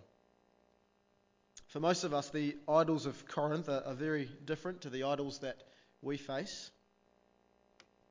For 1.67 1.79
most 1.79 2.03
of 2.03 2.13
us, 2.13 2.29
the 2.29 2.55
idols 2.67 3.05
of 3.05 3.27
Corinth 3.27 3.67
are, 3.67 3.83
are 3.85 3.93
very 3.93 4.29
different 4.45 4.81
to 4.81 4.89
the 4.89 5.03
idols 5.03 5.39
that 5.39 5.57
we 6.01 6.17
face. 6.17 6.71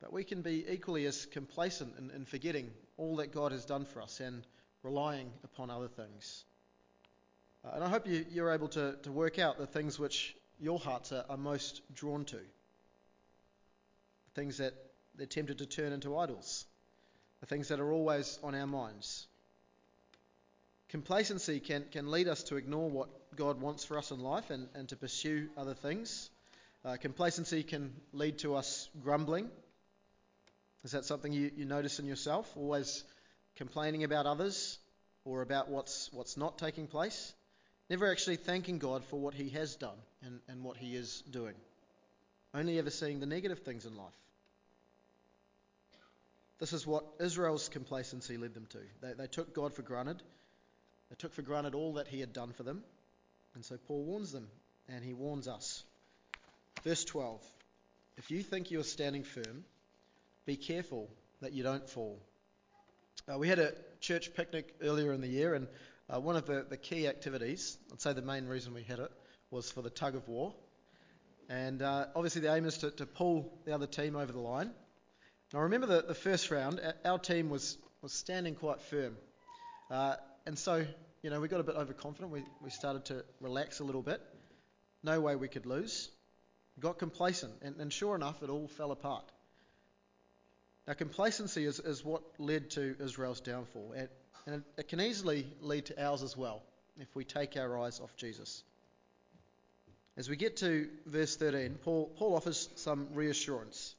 But 0.00 0.12
we 0.12 0.22
can 0.22 0.42
be 0.42 0.64
equally 0.68 1.06
as 1.06 1.26
complacent 1.26 1.94
in, 1.98 2.10
in 2.10 2.24
forgetting 2.24 2.70
all 2.98 3.16
that 3.16 3.32
God 3.32 3.52
has 3.52 3.64
done 3.64 3.84
for 3.84 4.02
us 4.02 4.20
and 4.20 4.46
relying 4.82 5.30
upon 5.42 5.70
other 5.70 5.88
things. 5.88 6.44
Uh, 7.64 7.70
and 7.74 7.84
I 7.84 7.88
hope 7.88 8.06
you, 8.06 8.24
you're 8.30 8.52
able 8.52 8.68
to, 8.68 8.96
to 9.02 9.10
work 9.10 9.38
out 9.38 9.58
the 9.58 9.66
things 9.66 9.98
which 9.98 10.36
your 10.60 10.78
hearts 10.78 11.10
are, 11.10 11.24
are 11.28 11.36
most 11.36 11.82
drawn 11.94 12.24
to. 12.26 12.38
Things 14.34 14.58
that 14.58 14.74
they're 15.18 15.26
tempted 15.26 15.58
to 15.58 15.66
turn 15.66 15.92
into 15.92 16.16
idols. 16.16 16.64
The 17.40 17.46
things 17.46 17.68
that 17.68 17.80
are 17.80 17.92
always 17.92 18.38
on 18.42 18.54
our 18.54 18.66
minds. 18.66 19.26
Complacency 20.88 21.60
can, 21.60 21.84
can 21.92 22.10
lead 22.10 22.28
us 22.28 22.44
to 22.44 22.56
ignore 22.56 22.88
what 22.88 23.08
God 23.36 23.60
wants 23.60 23.84
for 23.84 23.98
us 23.98 24.10
in 24.10 24.20
life 24.20 24.50
and, 24.50 24.68
and 24.74 24.88
to 24.88 24.96
pursue 24.96 25.48
other 25.56 25.74
things. 25.74 26.30
Uh, 26.84 26.96
complacency 26.96 27.62
can 27.62 27.92
lead 28.12 28.38
to 28.38 28.54
us 28.54 28.88
grumbling. 29.02 29.50
Is 30.84 30.92
that 30.92 31.04
something 31.04 31.32
you, 31.32 31.50
you 31.56 31.64
notice 31.66 31.98
in 31.98 32.06
yourself? 32.06 32.50
Always 32.56 33.04
complaining 33.56 34.04
about 34.04 34.26
others 34.26 34.78
or 35.24 35.42
about 35.42 35.68
what's, 35.68 36.10
what's 36.12 36.36
not 36.36 36.58
taking 36.58 36.86
place? 36.86 37.34
Never 37.90 38.10
actually 38.10 38.36
thanking 38.36 38.78
God 38.78 39.04
for 39.04 39.18
what 39.18 39.34
He 39.34 39.50
has 39.50 39.76
done 39.76 39.98
and, 40.22 40.40
and 40.48 40.62
what 40.62 40.76
He 40.76 40.94
is 40.96 41.22
doing. 41.30 41.54
Only 42.54 42.78
ever 42.78 42.90
seeing 42.90 43.20
the 43.20 43.26
negative 43.26 43.60
things 43.60 43.84
in 43.84 43.96
life. 43.96 44.14
This 46.58 46.72
is 46.72 46.86
what 46.86 47.04
Israel's 47.20 47.68
complacency 47.68 48.36
led 48.36 48.54
them 48.54 48.66
to. 48.70 48.78
They, 49.00 49.12
they 49.12 49.26
took 49.26 49.54
God 49.54 49.74
for 49.74 49.82
granted. 49.82 50.22
They 51.10 51.16
took 51.16 51.32
for 51.32 51.42
granted 51.42 51.74
all 51.74 51.94
that 51.94 52.08
He 52.08 52.20
had 52.20 52.32
done 52.32 52.52
for 52.52 52.64
them. 52.64 52.82
And 53.54 53.64
so 53.64 53.76
Paul 53.76 54.04
warns 54.04 54.32
them, 54.32 54.48
and 54.88 55.04
he 55.04 55.12
warns 55.12 55.48
us. 55.48 55.82
Verse 56.84 57.04
12 57.04 57.42
If 58.16 58.30
you 58.30 58.42
think 58.42 58.70
you 58.70 58.80
are 58.80 58.84
standing 58.84 59.24
firm, 59.24 59.64
be 60.46 60.56
careful 60.56 61.08
that 61.40 61.52
you 61.52 61.62
don't 61.62 61.88
fall. 61.88 62.20
Uh, 63.32 63.38
we 63.38 63.48
had 63.48 63.58
a 63.58 63.72
church 64.00 64.34
picnic 64.34 64.74
earlier 64.80 65.12
in 65.12 65.20
the 65.20 65.28
year, 65.28 65.54
and 65.54 65.66
uh, 66.08 66.20
one 66.20 66.36
of 66.36 66.46
the, 66.46 66.64
the 66.68 66.76
key 66.76 67.06
activities, 67.06 67.76
I'd 67.92 68.00
say 68.00 68.12
the 68.12 68.22
main 68.22 68.46
reason 68.46 68.74
we 68.74 68.82
had 68.82 68.98
it, 68.98 69.10
was 69.50 69.70
for 69.70 69.82
the 69.82 69.90
tug 69.90 70.14
of 70.14 70.28
war. 70.28 70.54
And 71.48 71.82
uh, 71.82 72.06
obviously, 72.14 72.42
the 72.42 72.54
aim 72.54 72.64
is 72.64 72.78
to, 72.78 72.90
to 72.92 73.06
pull 73.06 73.58
the 73.64 73.74
other 73.74 73.86
team 73.86 74.16
over 74.16 74.30
the 74.30 74.38
line. 74.38 74.70
Now, 75.52 75.60
remember 75.60 75.86
the, 75.86 76.02
the 76.02 76.14
first 76.14 76.50
round, 76.50 76.80
our 77.04 77.18
team 77.18 77.48
was, 77.48 77.78
was 78.02 78.12
standing 78.12 78.54
quite 78.54 78.82
firm. 78.82 79.16
Uh, 79.90 80.16
and 80.46 80.58
so, 80.58 80.84
you 81.22 81.30
know, 81.30 81.40
we 81.40 81.48
got 81.48 81.60
a 81.60 81.64
bit 81.64 81.76
overconfident. 81.76 82.30
We, 82.32 82.44
we 82.62 82.70
started 82.70 83.06
to 83.06 83.24
relax 83.40 83.80
a 83.80 83.84
little 83.84 84.02
bit. 84.02 84.20
No 85.02 85.20
way 85.20 85.36
we 85.36 85.48
could 85.48 85.66
lose. 85.66 86.10
We 86.76 86.82
got 86.82 86.98
complacent, 86.98 87.52
and, 87.62 87.76
and 87.76 87.92
sure 87.92 88.14
enough, 88.14 88.42
it 88.42 88.50
all 88.50 88.68
fell 88.68 88.92
apart. 88.92 89.24
Now, 90.86 90.94
complacency 90.94 91.64
is, 91.64 91.80
is 91.80 92.04
what 92.04 92.22
led 92.38 92.70
to 92.70 92.96
Israel's 93.00 93.40
downfall. 93.40 93.92
And 93.96 94.08
and 94.48 94.64
it 94.78 94.88
can 94.88 95.00
easily 95.00 95.46
lead 95.60 95.86
to 95.86 96.02
ours 96.02 96.22
as 96.22 96.36
well 96.36 96.62
if 96.98 97.14
we 97.14 97.24
take 97.24 97.56
our 97.56 97.78
eyes 97.78 98.00
off 98.00 98.16
Jesus. 98.16 98.64
As 100.16 100.28
we 100.28 100.36
get 100.36 100.56
to 100.58 100.88
verse 101.06 101.36
13, 101.36 101.78
Paul, 101.82 102.10
Paul 102.16 102.34
offers 102.34 102.70
some 102.76 103.08
reassurance. 103.12 103.94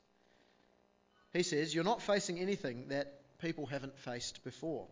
He 1.33 1.43
says, 1.43 1.73
You're 1.73 1.83
not 1.83 2.01
facing 2.01 2.39
anything 2.39 2.89
that 2.89 3.13
people 3.39 3.65
haven't 3.65 3.97
faced 3.99 4.43
before. 4.43 4.87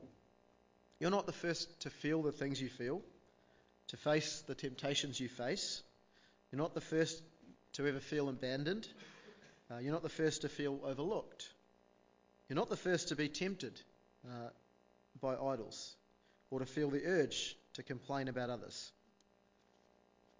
You're 0.99 1.11
not 1.11 1.25
the 1.25 1.33
first 1.33 1.81
to 1.81 1.89
feel 1.89 2.23
the 2.23 2.31
things 2.31 2.61
you 2.61 2.69
feel, 2.69 3.01
to 3.89 3.97
face 3.97 4.43
the 4.47 4.55
temptations 4.55 5.19
you 5.19 5.29
face. 5.29 5.81
You're 6.51 6.61
not 6.61 6.73
the 6.73 6.81
first 6.81 7.21
to 7.73 7.87
ever 7.87 7.99
feel 7.99 8.29
abandoned. 8.29 8.87
Uh, 9.69 9.77
you're 9.79 9.91
not 9.91 10.03
the 10.03 10.09
first 10.09 10.41
to 10.41 10.49
feel 10.49 10.79
overlooked. 10.83 11.49
You're 12.47 12.55
not 12.55 12.69
the 12.69 12.77
first 12.77 13.09
to 13.09 13.15
be 13.15 13.27
tempted. 13.27 13.79
Uh, 14.25 14.49
by 15.21 15.35
idols 15.35 15.95
or 16.49 16.59
to 16.59 16.65
feel 16.65 16.89
the 16.89 17.05
urge 17.05 17.55
to 17.73 17.83
complain 17.83 18.27
about 18.27 18.49
others. 18.49 18.91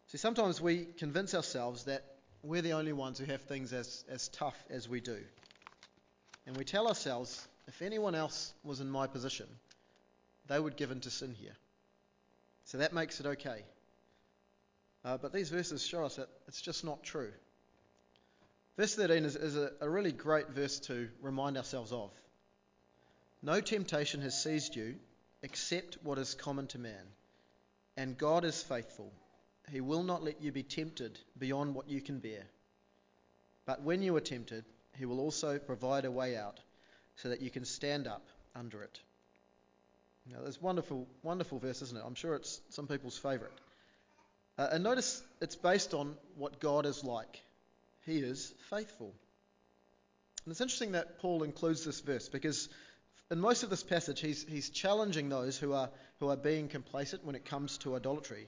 See, 0.08 0.18
sometimes 0.18 0.62
we 0.62 0.86
convince 0.86 1.36
ourselves 1.36 1.86
that 1.86 2.04
we're 2.44 2.62
the 2.62 2.74
only 2.74 2.94
ones 2.94 3.20
who 3.20 3.26
have 3.26 3.42
things 3.42 3.74
as, 3.74 4.06
as 4.10 4.30
tough 4.30 4.58
as 4.70 4.88
we 4.88 5.02
do. 5.02 5.18
And 6.48 6.56
we 6.56 6.64
tell 6.64 6.88
ourselves, 6.88 7.46
if 7.68 7.82
anyone 7.82 8.16
else 8.16 8.54
was 8.64 8.80
in 8.80 8.90
my 8.90 9.06
position, 9.06 9.48
they 10.48 10.58
would 10.58 10.78
give 10.78 10.92
in 10.92 11.02
to 11.02 11.12
sin 11.12 11.36
here. 11.38 11.56
So 12.64 12.78
that 12.78 12.94
makes 12.94 13.20
it 13.20 13.26
okay. 13.26 13.64
Uh, 15.04 15.18
but 15.18 15.34
these 15.34 15.50
verses 15.50 15.86
show 15.86 16.06
us 16.06 16.16
that 16.16 16.30
it's 16.48 16.62
just 16.62 16.86
not 16.86 17.04
true. 17.04 17.32
Verse 18.78 18.96
13 18.96 19.26
is, 19.26 19.36
is 19.36 19.58
a, 19.58 19.72
a 19.82 19.90
really 19.90 20.14
great 20.14 20.50
verse 20.50 20.80
to 20.82 21.10
remind 21.22 21.58
ourselves 21.58 21.92
of. 21.92 22.12
No 23.42 23.60
temptation 23.60 24.22
has 24.22 24.42
seized 24.42 24.76
you 24.76 24.96
except 25.44 25.98
what 26.02 26.18
is 26.18 26.34
common 26.34 26.68
to 26.68 26.80
man. 26.80 27.06
And 27.98 28.18
God 28.18 28.46
is 28.46 28.64
faithful. 28.64 29.12
He 29.70 29.82
will 29.82 30.04
not 30.04 30.24
let 30.24 30.42
you 30.42 30.54
be 30.54 30.64
tempted 30.64 31.20
beyond 31.38 31.76
what 31.76 31.90
you 31.90 32.00
can 32.00 32.20
bear. 32.20 32.44
But 33.66 33.82
when 33.82 34.02
you 34.02 34.16
are 34.16 34.22
tempted, 34.22 34.64
He 34.98 35.06
will 35.06 35.20
also 35.20 35.60
provide 35.60 36.06
a 36.06 36.12
way 36.12 36.36
out 36.36 36.60
so 37.18 37.30
that 37.30 37.42
you 37.42 37.50
can 37.50 37.66
stand 37.66 38.08
up 38.08 38.26
under 38.56 38.82
it. 38.82 39.00
Now, 40.32 40.40
that's 40.44 40.62
wonderful, 40.62 41.08
wonderful 41.24 41.60
verse, 41.60 41.82
isn't 41.82 41.98
it? 41.98 42.04
I'm 42.06 42.16
sure 42.16 42.36
it's 42.36 42.62
some 42.70 42.88
people's 42.88 43.18
favourite. 43.18 43.54
Uh, 44.58 44.70
and 44.72 44.84
notice 44.84 45.22
it's 45.42 45.56
based 45.56 45.94
on 45.94 46.16
what 46.36 46.60
God 46.60 46.86
is 46.86 47.04
like. 47.04 47.42
He 48.06 48.18
is 48.18 48.54
faithful. 48.70 49.14
And 50.46 50.52
it's 50.52 50.62
interesting 50.62 50.94
that 50.94 51.20
Paul 51.20 51.44
includes 51.44 51.86
this 51.86 52.00
verse 52.00 52.30
because 52.30 52.70
in 53.30 53.40
most 53.40 53.64
of 53.64 53.70
this 53.70 53.84
passage, 53.84 54.20
he's, 54.20 54.46
he's 54.48 54.70
challenging 54.70 55.30
those 55.30 55.58
who 55.58 55.74
are, 55.74 55.90
who 56.20 56.30
are 56.30 56.38
being 56.38 56.68
complacent 56.70 57.24
when 57.24 57.36
it 57.36 57.46
comes 57.46 57.78
to 57.80 57.96
idolatry. 57.96 58.48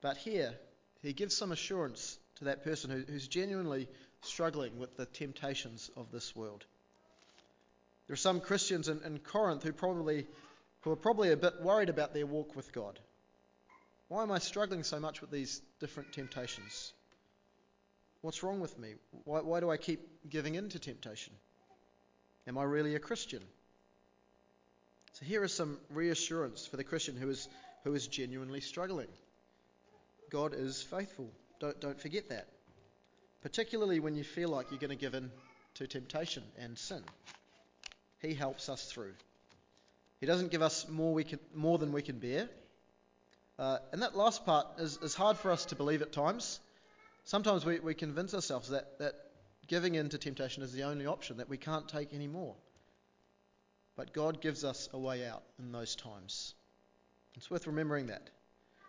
But 0.00 0.16
here, 0.16 0.54
he 1.02 1.12
gives 1.12 1.36
some 1.36 1.52
assurance 1.52 2.18
to 2.36 2.44
that 2.44 2.64
person 2.64 2.90
who, 2.90 3.04
who's 3.10 3.28
genuinely 3.28 3.88
struggling 4.24 4.78
with 4.78 4.96
the 4.96 5.06
temptations 5.06 5.90
of 5.96 6.10
this 6.10 6.34
world. 6.34 6.64
There 8.06 8.14
are 8.14 8.16
some 8.16 8.40
Christians 8.40 8.88
in, 8.88 9.00
in 9.02 9.18
Corinth 9.18 9.62
who 9.62 9.72
probably 9.72 10.26
who 10.82 10.90
are 10.90 10.96
probably 10.96 11.32
a 11.32 11.36
bit 11.36 11.62
worried 11.62 11.88
about 11.88 12.12
their 12.12 12.26
walk 12.26 12.54
with 12.54 12.70
God. 12.72 12.98
Why 14.08 14.22
am 14.22 14.30
I 14.30 14.38
struggling 14.38 14.82
so 14.82 15.00
much 15.00 15.22
with 15.22 15.30
these 15.30 15.62
different 15.80 16.12
temptations? 16.12 16.92
What's 18.20 18.42
wrong 18.42 18.60
with 18.60 18.78
me? 18.78 18.94
Why, 19.24 19.40
why 19.40 19.60
do 19.60 19.70
I 19.70 19.78
keep 19.78 20.00
giving 20.28 20.56
in 20.56 20.68
to 20.68 20.78
temptation? 20.78 21.32
Am 22.46 22.58
I 22.58 22.64
really 22.64 22.94
a 22.96 22.98
Christian? 22.98 23.40
So 25.14 25.24
here 25.24 25.42
is 25.42 25.54
some 25.54 25.78
reassurance 25.88 26.66
for 26.66 26.76
the 26.76 26.84
Christian 26.84 27.16
who 27.16 27.30
is, 27.30 27.48
who 27.84 27.94
is 27.94 28.06
genuinely 28.06 28.60
struggling. 28.60 29.08
God 30.30 30.52
is 30.54 30.82
faithful. 30.82 31.30
Don't, 31.60 31.80
don't 31.80 32.00
forget 32.00 32.28
that. 32.28 32.48
Particularly 33.44 34.00
when 34.00 34.16
you 34.16 34.24
feel 34.24 34.48
like 34.48 34.70
you're 34.70 34.80
going 34.80 34.88
to 34.88 34.96
give 34.96 35.12
in 35.12 35.30
to 35.74 35.86
temptation 35.86 36.42
and 36.58 36.78
sin. 36.78 37.02
He 38.22 38.32
helps 38.32 38.70
us 38.70 38.90
through. 38.90 39.12
He 40.18 40.24
doesn't 40.24 40.50
give 40.50 40.62
us 40.62 40.88
more, 40.88 41.22
can, 41.22 41.38
more 41.54 41.76
than 41.76 41.92
we 41.92 42.00
can 42.00 42.18
bear. 42.18 42.48
Uh, 43.58 43.78
and 43.92 44.00
that 44.00 44.16
last 44.16 44.46
part 44.46 44.66
is, 44.78 44.98
is 45.02 45.14
hard 45.14 45.36
for 45.36 45.52
us 45.52 45.66
to 45.66 45.76
believe 45.76 46.00
at 46.00 46.10
times. 46.10 46.58
Sometimes 47.24 47.66
we, 47.66 47.80
we 47.80 47.92
convince 47.92 48.32
ourselves 48.32 48.70
that, 48.70 48.98
that 48.98 49.12
giving 49.68 49.94
in 49.94 50.08
to 50.08 50.16
temptation 50.16 50.62
is 50.62 50.72
the 50.72 50.84
only 50.84 51.06
option, 51.06 51.36
that 51.36 51.50
we 51.50 51.58
can't 51.58 51.86
take 51.86 52.14
any 52.14 52.26
more. 52.26 52.54
But 53.94 54.14
God 54.14 54.40
gives 54.40 54.64
us 54.64 54.88
a 54.94 54.98
way 54.98 55.26
out 55.26 55.42
in 55.58 55.70
those 55.70 55.96
times. 55.96 56.54
It's 57.34 57.50
worth 57.50 57.66
remembering 57.66 58.06
that. 58.06 58.30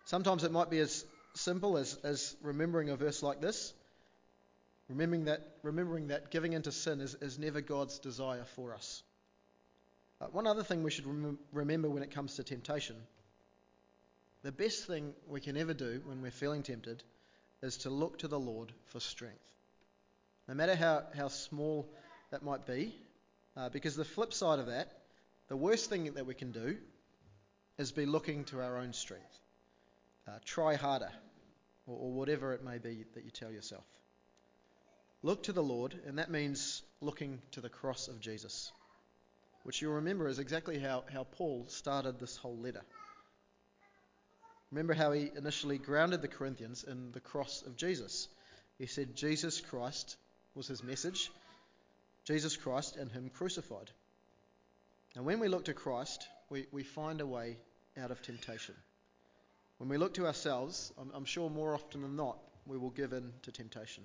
Sometimes 0.06 0.44
it 0.44 0.50
might 0.50 0.70
be 0.70 0.78
as 0.78 1.04
simple 1.34 1.76
as, 1.76 1.98
as 2.04 2.36
remembering 2.40 2.88
a 2.88 2.96
verse 2.96 3.22
like 3.22 3.42
this. 3.42 3.74
Remembering 4.88 5.24
that, 5.24 5.40
remembering 5.62 6.08
that 6.08 6.30
giving 6.30 6.52
into 6.52 6.70
sin 6.70 7.00
is, 7.00 7.14
is 7.16 7.38
never 7.38 7.60
God's 7.60 7.98
desire 7.98 8.44
for 8.44 8.74
us. 8.74 9.02
Uh, 10.20 10.26
one 10.26 10.46
other 10.46 10.62
thing 10.62 10.82
we 10.82 10.90
should 10.90 11.06
rem- 11.06 11.38
remember 11.52 11.90
when 11.90 12.02
it 12.02 12.10
comes 12.10 12.36
to 12.36 12.44
temptation 12.44 12.96
the 14.46 14.52
best 14.52 14.86
thing 14.86 15.12
we 15.26 15.40
can 15.40 15.56
ever 15.56 15.74
do 15.74 16.00
when 16.04 16.22
we're 16.22 16.30
feeling 16.30 16.62
tempted 16.62 17.02
is 17.62 17.78
to 17.78 17.90
look 17.90 18.18
to 18.18 18.28
the 18.28 18.38
Lord 18.38 18.72
for 18.84 19.00
strength. 19.00 19.42
No 20.46 20.54
matter 20.54 20.76
how, 20.76 21.02
how 21.16 21.26
small 21.26 21.92
that 22.30 22.44
might 22.44 22.64
be, 22.64 22.94
uh, 23.56 23.70
because 23.70 23.96
the 23.96 24.04
flip 24.04 24.32
side 24.32 24.60
of 24.60 24.66
that, 24.66 24.92
the 25.48 25.56
worst 25.56 25.90
thing 25.90 26.14
that 26.14 26.26
we 26.26 26.34
can 26.34 26.52
do 26.52 26.76
is 27.76 27.90
be 27.90 28.06
looking 28.06 28.44
to 28.44 28.60
our 28.60 28.78
own 28.78 28.92
strength. 28.92 29.40
Uh, 30.28 30.38
try 30.44 30.76
harder, 30.76 31.10
or, 31.88 31.98
or 31.98 32.12
whatever 32.12 32.52
it 32.52 32.62
may 32.62 32.78
be 32.78 33.04
that 33.14 33.24
you 33.24 33.32
tell 33.32 33.50
yourself. 33.50 33.84
Look 35.22 35.44
to 35.44 35.52
the 35.52 35.62
Lord, 35.62 35.98
and 36.06 36.18
that 36.18 36.30
means 36.30 36.82
looking 37.00 37.40
to 37.52 37.60
the 37.60 37.68
cross 37.68 38.08
of 38.08 38.20
Jesus, 38.20 38.70
which 39.64 39.80
you'll 39.80 39.94
remember 39.94 40.28
is 40.28 40.38
exactly 40.38 40.78
how, 40.78 41.04
how 41.12 41.24
Paul 41.24 41.66
started 41.68 42.18
this 42.18 42.36
whole 42.36 42.56
letter. 42.58 42.82
Remember 44.70 44.94
how 44.94 45.12
he 45.12 45.30
initially 45.36 45.78
grounded 45.78 46.22
the 46.22 46.28
Corinthians 46.28 46.84
in 46.84 47.12
the 47.12 47.20
cross 47.20 47.62
of 47.62 47.76
Jesus. 47.76 48.28
He 48.78 48.86
said 48.86 49.14
Jesus 49.14 49.60
Christ 49.60 50.16
was 50.54 50.66
his 50.66 50.82
message, 50.82 51.30
Jesus 52.24 52.56
Christ 52.56 52.96
and 52.96 53.10
him 53.10 53.30
crucified. 53.30 53.90
And 55.14 55.24
when 55.24 55.40
we 55.40 55.48
look 55.48 55.64
to 55.66 55.74
Christ, 55.74 56.28
we, 56.50 56.66
we 56.72 56.82
find 56.82 57.20
a 57.20 57.26
way 57.26 57.56
out 57.96 58.10
of 58.10 58.20
temptation. 58.22 58.74
When 59.78 59.88
we 59.88 59.96
look 59.96 60.14
to 60.14 60.26
ourselves, 60.26 60.92
I'm, 60.98 61.10
I'm 61.14 61.24
sure 61.24 61.48
more 61.48 61.74
often 61.74 62.02
than 62.02 62.16
not, 62.16 62.38
we 62.66 62.76
will 62.76 62.90
give 62.90 63.12
in 63.12 63.32
to 63.42 63.52
temptation. 63.52 64.04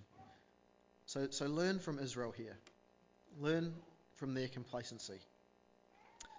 So, 1.11 1.27
so 1.29 1.45
learn 1.45 1.77
from 1.77 1.99
Israel 1.99 2.31
here. 2.31 2.55
Learn 3.37 3.73
from 4.15 4.33
their 4.33 4.47
complacency. 4.47 5.19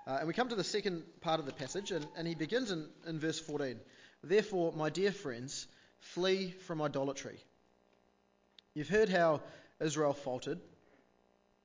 Uh, 0.06 0.16
and 0.20 0.26
we 0.26 0.32
come 0.32 0.48
to 0.48 0.54
the 0.54 0.64
second 0.64 1.02
part 1.20 1.40
of 1.40 1.44
the 1.44 1.52
passage, 1.52 1.90
and, 1.90 2.06
and 2.16 2.26
he 2.26 2.34
begins 2.34 2.70
in, 2.70 2.88
in 3.06 3.20
verse 3.20 3.38
14. 3.38 3.78
Therefore, 4.24 4.72
my 4.72 4.88
dear 4.88 5.12
friends, 5.12 5.66
flee 5.98 6.52
from 6.52 6.80
idolatry. 6.80 7.38
You've 8.72 8.88
heard 8.88 9.10
how 9.10 9.42
Israel 9.78 10.14
faltered, 10.14 10.58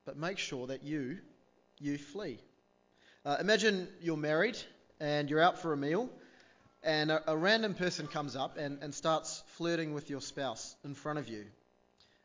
but 0.03 0.17
make 0.17 0.37
sure 0.37 0.67
that 0.67 0.83
you, 0.83 1.19
you 1.79 1.97
flee. 1.97 2.39
Uh, 3.23 3.37
imagine 3.39 3.87
you're 4.01 4.17
married 4.17 4.57
and 4.99 5.29
you're 5.29 5.41
out 5.41 5.61
for 5.61 5.71
a 5.71 5.77
meal, 5.77 6.09
and 6.83 7.09
a, 7.09 7.31
a 7.31 7.37
random 7.37 7.73
person 7.73 8.05
comes 8.05 8.35
up 8.35 8.57
and, 8.57 8.83
and 8.83 8.93
starts 8.93 9.45
flirting 9.55 9.93
with 9.93 10.09
your 10.09 10.19
spouse 10.19 10.75
in 10.83 10.93
front 10.93 11.19
of 11.19 11.29
you. 11.29 11.45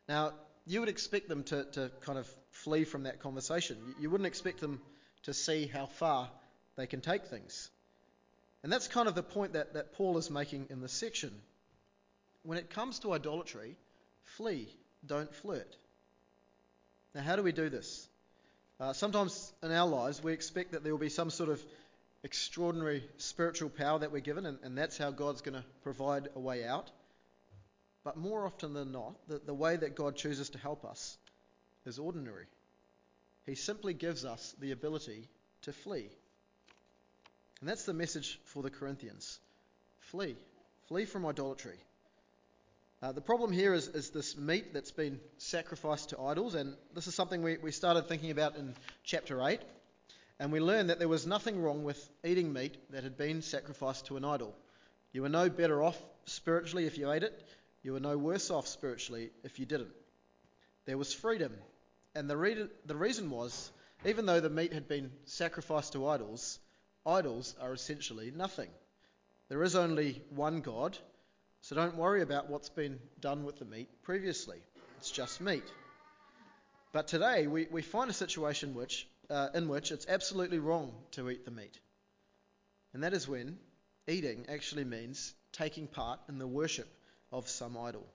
Now, 0.09 0.33
you 0.65 0.79
would 0.79 0.89
expect 0.89 1.27
them 1.27 1.43
to, 1.43 1.65
to 1.73 1.91
kind 2.01 2.17
of 2.17 2.27
flee 2.51 2.83
from 2.83 3.03
that 3.03 3.19
conversation. 3.19 3.77
You 3.99 4.09
wouldn't 4.09 4.27
expect 4.27 4.61
them 4.61 4.81
to 5.23 5.33
see 5.33 5.67
how 5.67 5.85
far 5.85 6.29
they 6.75 6.87
can 6.87 7.01
take 7.01 7.25
things. 7.25 7.69
And 8.63 8.71
that's 8.71 8.87
kind 8.87 9.07
of 9.07 9.15
the 9.15 9.23
point 9.23 9.53
that, 9.53 9.73
that 9.73 9.93
Paul 9.93 10.17
is 10.17 10.29
making 10.29 10.67
in 10.69 10.81
this 10.81 10.93
section. 10.93 11.31
When 12.43 12.57
it 12.57 12.69
comes 12.69 12.99
to 12.99 13.13
idolatry, 13.13 13.75
flee, 14.37 14.69
don't 15.05 15.33
flirt. 15.33 15.75
Now, 17.13 17.21
how 17.21 17.35
do 17.35 17.43
we 17.43 17.51
do 17.51 17.69
this? 17.69 18.07
Uh, 18.79 18.93
sometimes 18.93 19.53
in 19.61 19.71
our 19.71 19.87
lives, 19.87 20.23
we 20.23 20.33
expect 20.33 20.71
that 20.71 20.83
there 20.83 20.93
will 20.93 20.99
be 20.99 21.09
some 21.09 21.29
sort 21.29 21.49
of 21.49 21.61
extraordinary 22.23 23.03
spiritual 23.17 23.69
power 23.69 23.99
that 23.99 24.11
we're 24.11 24.21
given, 24.21 24.45
and, 24.45 24.57
and 24.63 24.77
that's 24.77 24.97
how 24.97 25.11
God's 25.11 25.41
going 25.41 25.55
to 25.55 25.63
provide 25.83 26.29
a 26.35 26.39
way 26.39 26.65
out. 26.65 26.89
But 28.03 28.17
more 28.17 28.45
often 28.45 28.73
than 28.73 28.91
not, 28.91 29.15
the, 29.27 29.39
the 29.39 29.53
way 29.53 29.75
that 29.75 29.95
God 29.95 30.15
chooses 30.15 30.49
to 30.51 30.57
help 30.57 30.83
us 30.85 31.17
is 31.85 31.99
ordinary. 31.99 32.45
He 33.45 33.55
simply 33.55 33.93
gives 33.93 34.25
us 34.25 34.55
the 34.59 34.71
ability 34.71 35.27
to 35.63 35.73
flee. 35.73 36.09
And 37.59 37.69
that's 37.69 37.85
the 37.85 37.93
message 37.93 38.39
for 38.45 38.61
the 38.61 38.69
Corinthians 38.69 39.39
flee. 39.99 40.35
Flee 40.87 41.05
from 41.05 41.25
idolatry. 41.25 41.77
Uh, 43.01 43.11
the 43.11 43.21
problem 43.21 43.51
here 43.51 43.73
is, 43.73 43.87
is 43.89 44.11
this 44.11 44.37
meat 44.37 44.73
that's 44.73 44.91
been 44.91 45.19
sacrificed 45.37 46.09
to 46.09 46.19
idols, 46.19 46.55
and 46.55 46.75
this 46.93 47.07
is 47.07 47.15
something 47.15 47.41
we, 47.41 47.57
we 47.57 47.71
started 47.71 48.07
thinking 48.07 48.31
about 48.31 48.55
in 48.55 48.73
chapter 49.03 49.41
8. 49.41 49.59
And 50.39 50.51
we 50.51 50.59
learned 50.59 50.89
that 50.89 50.99
there 50.99 51.07
was 51.07 51.27
nothing 51.27 51.61
wrong 51.61 51.83
with 51.83 52.09
eating 52.23 52.51
meat 52.51 52.77
that 52.91 53.03
had 53.03 53.17
been 53.17 53.41
sacrificed 53.41 54.07
to 54.07 54.17
an 54.17 54.25
idol. 54.25 54.55
You 55.11 55.21
were 55.21 55.29
no 55.29 55.49
better 55.49 55.83
off 55.83 56.01
spiritually 56.25 56.85
if 56.85 56.97
you 56.97 57.11
ate 57.11 57.23
it, 57.23 57.43
you 57.83 57.91
were 57.91 57.99
no 57.99 58.17
worse 58.17 58.49
off 58.49 58.67
spiritually 58.67 59.29
if 59.43 59.59
you 59.59 59.65
didn't. 59.65 59.91
There 60.85 60.97
was 60.97 61.13
freedom. 61.13 61.53
And 62.15 62.29
the, 62.29 62.37
re- 62.37 62.69
the 62.85 62.95
reason 62.95 63.29
was, 63.29 63.71
even 64.05 64.25
though 64.25 64.39
the 64.39 64.49
meat 64.49 64.73
had 64.73 64.87
been 64.87 65.11
sacrificed 65.25 65.93
to 65.93 66.07
idols, 66.07 66.59
idols 67.05 67.55
are 67.61 67.73
essentially 67.73 68.31
nothing. 68.35 68.69
There 69.49 69.63
is 69.63 69.75
only 69.75 70.21
one 70.29 70.61
God, 70.61 70.97
so 71.61 71.75
don't 71.75 71.97
worry 71.97 72.21
about 72.21 72.49
what's 72.49 72.69
been 72.69 72.99
done 73.19 73.43
with 73.43 73.59
the 73.59 73.65
meat 73.65 73.89
previously. 74.03 74.59
It's 74.97 75.11
just 75.11 75.41
meat. 75.41 75.63
But 76.93 77.07
today 77.07 77.47
we, 77.47 77.67
we 77.69 77.81
find 77.81 78.09
a 78.09 78.13
situation 78.13 78.75
which, 78.75 79.07
uh, 79.29 79.49
in 79.53 79.67
which 79.67 79.91
it's 79.91 80.07
absolutely 80.07 80.59
wrong 80.59 80.93
to 81.11 81.29
eat 81.29 81.43
the 81.43 81.51
meat. 81.51 81.79
And 82.93 83.03
that 83.03 83.13
is 83.13 83.27
when 83.27 83.57
eating 84.07 84.45
actually 84.47 84.83
means 84.83 85.33
taking 85.51 85.87
part 85.87 86.19
in 86.29 86.37
the 86.37 86.47
worship 86.47 86.87
of 87.33 87.49
some 87.49 87.75
idol. 87.77 88.05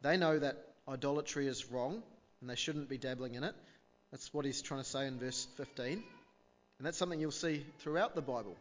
They 0.00 0.16
know 0.16 0.38
that 0.38 0.56
idolatry 0.88 1.48
is 1.48 1.70
wrong 1.70 2.02
and 2.40 2.48
they 2.48 2.54
shouldn't 2.54 2.88
be 2.88 2.96
dabbling 2.96 3.34
in 3.34 3.44
it. 3.44 3.54
That's 4.12 4.32
what 4.32 4.46
he's 4.46 4.62
trying 4.62 4.82
to 4.82 4.88
say 4.88 5.06
in 5.06 5.18
verse 5.18 5.46
15. 5.56 5.92
And 5.92 6.02
that's 6.86 6.96
something 6.96 7.20
you'll 7.20 7.32
see 7.32 7.66
throughout 7.80 8.14
the 8.14 8.22
Bible. 8.22 8.56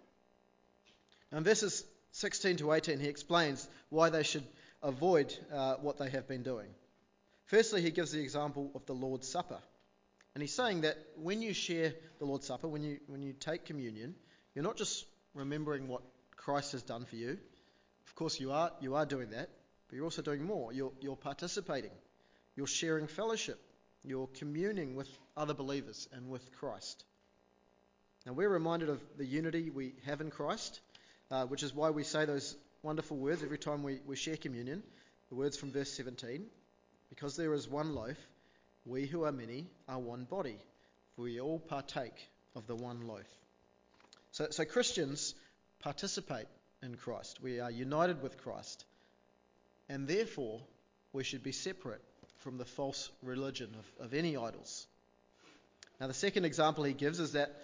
Now, 1.32 1.38
in 1.38 1.43
verses 1.43 1.86
16 2.13 2.58
to 2.58 2.73
18, 2.73 3.00
he 3.00 3.08
explains 3.08 3.67
why 3.89 4.10
they 4.10 4.23
should 4.23 4.43
avoid 4.82 5.34
uh, 5.54 5.76
what 5.76 6.00
they 6.00 6.10
have 6.10 6.28
been 6.28 6.43
doing. 6.43 6.67
Firstly, 7.45 7.82
he 7.82 7.91
gives 7.91 8.12
the 8.12 8.21
example 8.21 8.71
of 8.76 8.86
the 8.88 8.93
Lord's 8.93 9.28
Supper. 9.28 9.60
And 10.34 10.41
he's 10.41 10.54
saying 10.54 10.82
that 10.82 10.97
when 11.21 11.41
you 11.41 11.54
share 11.54 11.93
the 12.19 12.26
Lord's 12.26 12.47
Supper, 12.47 12.67
when 12.67 12.84
you, 12.84 13.00
when 13.08 13.21
you 13.21 13.34
take 13.34 13.65
communion, 13.65 14.15
you're 14.54 14.63
not 14.63 14.78
just 14.78 15.06
remembering 15.34 15.88
what 15.88 16.02
Christ 16.36 16.71
has 16.73 16.82
done 16.82 17.06
for 17.06 17.15
you. 17.15 17.38
Course, 18.17 18.39
you 18.39 18.51
are, 18.51 18.71
you 18.82 18.95
are 18.95 19.06
doing 19.06 19.30
that, 19.30 19.47
but 19.88 19.95
you're 19.95 20.03
also 20.03 20.23
doing 20.23 20.43
more. 20.43 20.73
You're, 20.73 20.91
you're 21.01 21.15
participating, 21.15 21.91
you're 22.56 22.65
sharing 22.65 23.06
fellowship, 23.06 23.60
you're 24.03 24.27
communing 24.39 24.95
with 24.95 25.08
other 25.38 25.53
believers 25.53 26.10
and 26.12 26.27
with 26.27 26.51
Christ. 26.53 27.06
Now, 28.25 28.34
we're 28.34 28.49
reminded 28.49 28.89
of 28.89 28.99
the 29.19 29.25
unity 29.25 29.69
we 29.69 29.93
have 30.08 30.19
in 30.19 30.32
Christ, 30.32 30.80
uh, 31.30 31.45
which 31.45 31.62
is 31.62 31.75
why 31.75 31.91
we 31.91 32.03
say 32.03 32.25
those 32.25 32.58
wonderful 32.82 33.17
words 33.17 33.43
every 33.43 33.60
time 33.60 33.84
we, 33.84 33.99
we 34.08 34.15
share 34.15 34.36
communion. 34.36 34.82
The 35.30 35.36
words 35.36 35.56
from 35.56 35.71
verse 35.71 35.93
17 35.93 36.43
Because 37.10 37.38
there 37.38 37.53
is 37.53 37.69
one 37.69 37.93
loaf, 37.93 38.17
we 38.88 39.06
who 39.06 39.25
are 39.25 39.32
many 39.32 39.67
are 39.88 39.99
one 39.99 40.23
body, 40.23 40.58
for 41.15 41.21
we 41.21 41.39
all 41.39 41.60
partake 41.60 42.30
of 42.56 42.65
the 42.65 42.75
one 42.75 43.08
loaf. 43.08 43.27
So, 44.32 44.47
so 44.49 44.65
Christians 44.65 45.36
participate 45.82 46.47
in 46.82 46.96
Christ. 46.96 47.40
We 47.42 47.60
are 47.60 47.72
united 47.72 48.22
with 48.22 48.38
Christ. 48.38 48.86
And 49.90 50.08
therefore, 50.08 50.62
we 51.13 51.24
should 51.24 51.44
be 51.44 51.52
separate 51.52 52.02
from 52.40 52.58
the 52.58 52.66
false 52.66 53.10
religion 53.24 53.76
of, 53.78 54.06
of 54.06 54.13
any 54.13 54.38
idols. 54.38 54.88
Now, 56.00 56.08
the 56.08 56.13
second 56.13 56.46
example 56.46 56.84
he 56.84 56.94
gives 56.94 57.20
is 57.20 57.34
that 57.34 57.56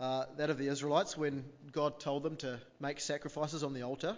uh, 0.00 0.24
that 0.38 0.48
of 0.48 0.56
the 0.56 0.68
Israelites 0.68 1.16
when 1.16 1.44
God 1.72 2.00
told 2.00 2.22
them 2.22 2.36
to 2.36 2.58
make 2.80 3.00
sacrifices 3.00 3.62
on 3.62 3.74
the 3.74 3.82
altar. 3.82 4.16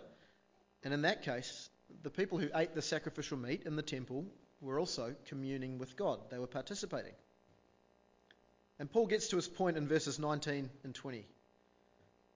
And 0.84 0.94
in 0.94 1.02
that 1.02 1.22
case, 1.22 1.68
the 2.02 2.10
people 2.10 2.38
who 2.38 2.48
ate 2.54 2.74
the 2.74 2.82
sacrificial 2.82 3.36
meat 3.36 3.64
in 3.66 3.74
the 3.74 3.82
temple 3.82 4.24
were 4.60 4.78
also 4.78 5.16
communing 5.26 5.78
with 5.78 5.96
God, 5.96 6.20
they 6.30 6.38
were 6.38 6.46
participating. 6.46 7.14
And 8.78 8.90
Paul 8.90 9.06
gets 9.06 9.28
to 9.28 9.36
his 9.36 9.48
point 9.48 9.76
in 9.76 9.88
verses 9.88 10.18
19 10.18 10.70
and 10.84 10.94
20. 10.94 11.26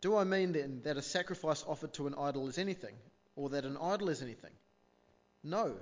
Do 0.07 0.15
I 0.15 0.23
mean 0.23 0.53
then 0.53 0.83
that 0.85 0.97
a 0.97 1.03
sacrifice 1.03 1.65
offered 1.67 1.93
to 1.95 2.07
an 2.07 2.15
idol 2.17 2.47
is 2.47 2.59
anything, 2.59 2.95
or 3.35 3.49
that 3.49 3.65
an 3.65 3.77
idol 3.77 4.09
is 4.09 4.23
anything? 4.23 4.53
No, 5.43 5.75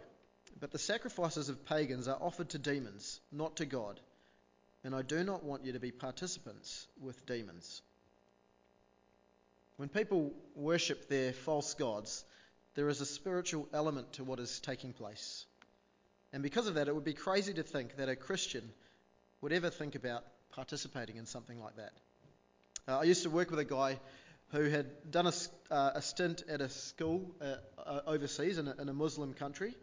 But 0.59 0.71
the 0.71 0.79
sacrifices 0.79 1.51
of 1.51 1.67
pagans 1.67 2.09
are 2.09 2.17
offered 2.19 2.49
to 2.51 2.59
demons, 2.59 3.21
not 3.31 3.57
to 3.57 3.67
God, 3.67 4.01
and 4.83 4.95
I 4.95 5.03
do 5.03 5.23
not 5.25 5.45
want 5.45 5.67
you 5.67 5.73
to 5.75 5.79
be 5.79 5.91
participants 5.91 6.87
with 6.99 7.27
demons. 7.27 7.83
When 9.77 9.91
people 9.91 10.33
worship 10.55 11.07
their 11.07 11.35
false 11.35 11.75
gods, 11.75 12.25
there 12.77 12.89
is 12.89 13.03
a 13.03 13.07
spiritual 13.07 13.69
element 13.75 14.15
to 14.15 14.25
what 14.25 14.41
is 14.41 14.59
taking 14.59 14.95
place. 14.95 15.45
And 16.33 16.43
because 16.43 16.67
of 16.67 16.77
that, 16.77 16.89
it 16.89 16.95
would 16.95 17.05
be 17.05 17.13
crazy 17.13 17.53
to 17.53 17.63
think 17.63 17.97
that 17.97 18.09
a 18.09 18.17
Christian 18.17 18.73
would 19.43 19.53
ever 19.53 19.69
think 19.69 19.97
about 19.97 20.25
participating 20.51 21.19
in 21.19 21.27
something 21.27 21.61
like 21.61 21.77
that. 21.77 21.93
Uh, 22.87 22.99
I 22.99 23.05
used 23.05 23.23
to 23.23 23.31
work 23.31 23.51
with 23.51 23.59
a 23.59 23.65
guy 23.65 23.99
who 24.49 24.65
had 24.65 25.11
done 25.11 25.27
a, 25.27 25.33
uh, 25.71 25.93
a 25.95 26.03
stint 26.03 26.45
at 26.49 26.61
a 26.61 26.69
school 26.69 27.35
uh, 27.41 28.01
overseas 28.07 28.59
in 28.59 28.69
a, 28.69 28.75
in 28.81 28.89
a, 28.89 28.93
Muslim 28.93 29.33
country, 29.33 29.75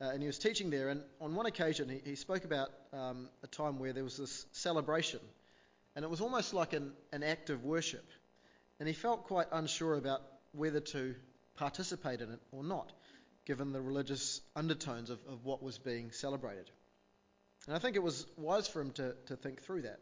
uh, 0.00 0.10
and 0.10 0.22
he 0.22 0.26
was 0.26 0.38
teaching 0.38 0.68
there. 0.68 0.90
And 0.90 1.02
on 1.20 1.34
one 1.34 1.46
occasion, 1.46 1.88
he, 1.88 2.02
he 2.04 2.14
spoke 2.16 2.44
about 2.44 2.68
um, 2.92 3.28
a 3.42 3.46
time 3.46 3.78
where 3.78 3.92
there 3.94 4.04
was 4.04 4.18
this 4.18 4.46
celebration, 4.52 5.20
and 5.96 6.04
it 6.04 6.10
was 6.10 6.20
almost 6.20 6.52
like 6.52 6.74
an, 6.74 6.92
an 7.12 7.22
act 7.22 7.48
of 7.48 7.64
worship. 7.64 8.04
And 8.78 8.86
he 8.86 8.94
felt 8.94 9.24
quite 9.24 9.46
unsure 9.52 9.94
about 9.94 10.20
whether 10.52 10.80
to 10.80 11.14
participate 11.56 12.20
in 12.20 12.30
it 12.30 12.40
or 12.52 12.62
not 12.62 12.92
given 13.46 13.72
the 13.72 13.80
religious 13.80 14.40
undertones 14.54 15.10
of, 15.10 15.18
of 15.28 15.44
what 15.44 15.62
was 15.62 15.78
being 15.78 16.12
celebrated. 16.12 16.70
And 17.66 17.74
I 17.74 17.78
think 17.78 17.96
it 17.96 18.02
was 18.02 18.26
wise 18.36 18.68
for 18.68 18.80
him 18.80 18.92
to, 18.92 19.14
to 19.26 19.36
think 19.36 19.62
through 19.62 19.82
that. 19.82 19.98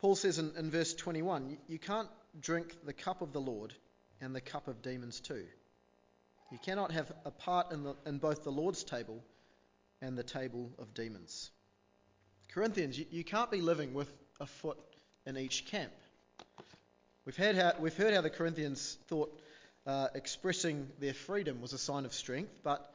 Paul 0.00 0.16
says 0.16 0.38
in, 0.38 0.52
in 0.56 0.70
verse 0.70 0.94
21 0.94 1.58
you 1.68 1.78
can't 1.78 2.08
drink 2.40 2.74
the 2.84 2.92
cup 2.92 3.20
of 3.20 3.32
the 3.32 3.40
Lord 3.40 3.74
and 4.20 4.34
the 4.34 4.40
cup 4.40 4.66
of 4.66 4.82
demons 4.82 5.20
too. 5.20 5.44
You 6.50 6.58
cannot 6.58 6.90
have 6.92 7.12
a 7.24 7.30
part 7.30 7.70
in, 7.70 7.84
the, 7.84 7.94
in 8.06 8.18
both 8.18 8.42
the 8.42 8.50
Lord's 8.50 8.82
table 8.82 9.22
and 10.00 10.16
the 10.16 10.22
table 10.22 10.70
of 10.78 10.94
demons. 10.94 11.50
Corinthians, 12.48 12.98
you, 12.98 13.06
you 13.10 13.24
can't 13.24 13.50
be 13.50 13.60
living 13.60 13.94
with 13.94 14.10
a 14.40 14.46
foot 14.46 14.78
in 15.26 15.36
each 15.36 15.66
camp. 15.66 15.92
We've, 17.24 17.36
had 17.36 17.56
how, 17.56 17.74
we've 17.78 17.96
heard 17.96 18.14
how 18.14 18.22
the 18.22 18.30
Corinthians 18.30 18.96
thought 19.06 19.38
uh, 19.86 20.08
expressing 20.14 20.88
their 20.98 21.14
freedom 21.14 21.60
was 21.60 21.72
a 21.74 21.78
sign 21.78 22.04
of 22.04 22.14
strength, 22.14 22.52
but 22.62 22.92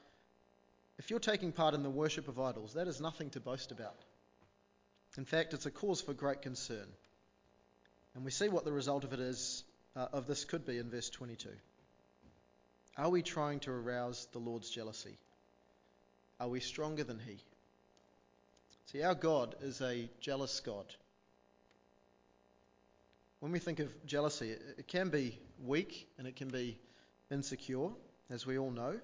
if 0.97 1.09
you're 1.09 1.19
taking 1.19 1.51
part 1.51 1.75
in 1.75 1.83
the 1.83 1.89
worship 1.89 2.27
of 2.27 2.39
idols, 2.39 2.73
that 2.73 2.87
is 2.87 2.99
nothing 2.99 3.29
to 3.31 3.39
boast 3.39 3.71
about. 3.71 3.95
In 5.17 5.25
fact, 5.25 5.53
it's 5.53 5.65
a 5.65 5.71
cause 5.71 6.01
for 6.01 6.13
great 6.13 6.41
concern. 6.41 6.87
And 8.15 8.25
we 8.25 8.31
see 8.31 8.49
what 8.49 8.65
the 8.65 8.71
result 8.71 9.03
of 9.03 9.13
it 9.13 9.19
is, 9.19 9.63
uh, 9.95 10.07
of 10.11 10.27
this 10.27 10.45
could 10.45 10.65
be 10.65 10.77
in 10.77 10.89
verse 10.89 11.09
22. 11.09 11.49
Are 12.97 13.09
we 13.09 13.21
trying 13.21 13.59
to 13.61 13.71
arouse 13.71 14.27
the 14.31 14.39
Lord's 14.39 14.69
jealousy? 14.69 15.17
Are 16.39 16.47
we 16.47 16.59
stronger 16.59 17.03
than 17.03 17.19
He? 17.19 17.37
See, 18.91 19.03
our 19.03 19.15
God 19.15 19.55
is 19.61 19.81
a 19.81 20.09
jealous 20.21 20.59
God. 20.59 20.85
When 23.39 23.51
we 23.51 23.59
think 23.59 23.79
of 23.79 24.05
jealousy, 24.05 24.51
it 24.51 24.87
can 24.87 25.09
be 25.09 25.37
weak 25.63 26.07
and 26.17 26.27
it 26.27 26.35
can 26.35 26.49
be 26.49 26.79
insecure, 27.31 27.89
as 28.29 28.45
we 28.45 28.57
all 28.57 28.71
know. 28.71 28.99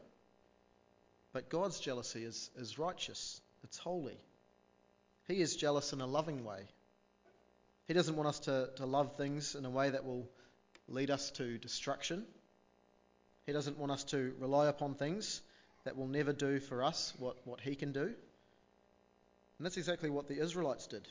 But 1.34 1.50
God's 1.50 1.80
jealousy 1.80 2.24
is, 2.24 2.50
is 2.58 2.78
righteous, 2.78 3.42
it's 3.64 3.78
holy. 3.78 4.18
He 5.32 5.42
is 5.42 5.56
jealous 5.56 5.94
in 5.94 6.02
a 6.02 6.06
loving 6.06 6.44
way. 6.44 6.60
He 7.88 7.94
doesn't 7.94 8.18
want 8.18 8.28
us 8.28 8.40
to, 8.42 8.70
to 8.76 8.86
love 8.86 9.16
things 9.16 9.56
in 9.56 9.64
a 9.64 9.70
way 9.70 9.90
that 9.90 10.04
will 10.04 10.28
lead 10.90 11.10
us 11.10 11.32
to 11.32 11.58
destruction. 11.58 12.26
He 13.46 13.54
doesn't 13.54 13.78
want 13.78 13.94
us 13.94 14.04
to 14.06 14.36
rely 14.40 14.68
upon 14.68 14.96
things 14.96 15.42
that 15.86 15.96
will 15.96 16.08
never 16.08 16.34
do 16.34 16.60
for 16.60 16.84
us 16.84 17.14
what, 17.18 17.38
what 17.48 17.62
He 17.62 17.76
can 17.76 17.94
do. 17.94 18.02
And 18.02 19.66
that's 19.66 19.78
exactly 19.78 20.10
what 20.10 20.28
the 20.28 20.38
Israelites 20.38 20.88
did. 20.88 21.08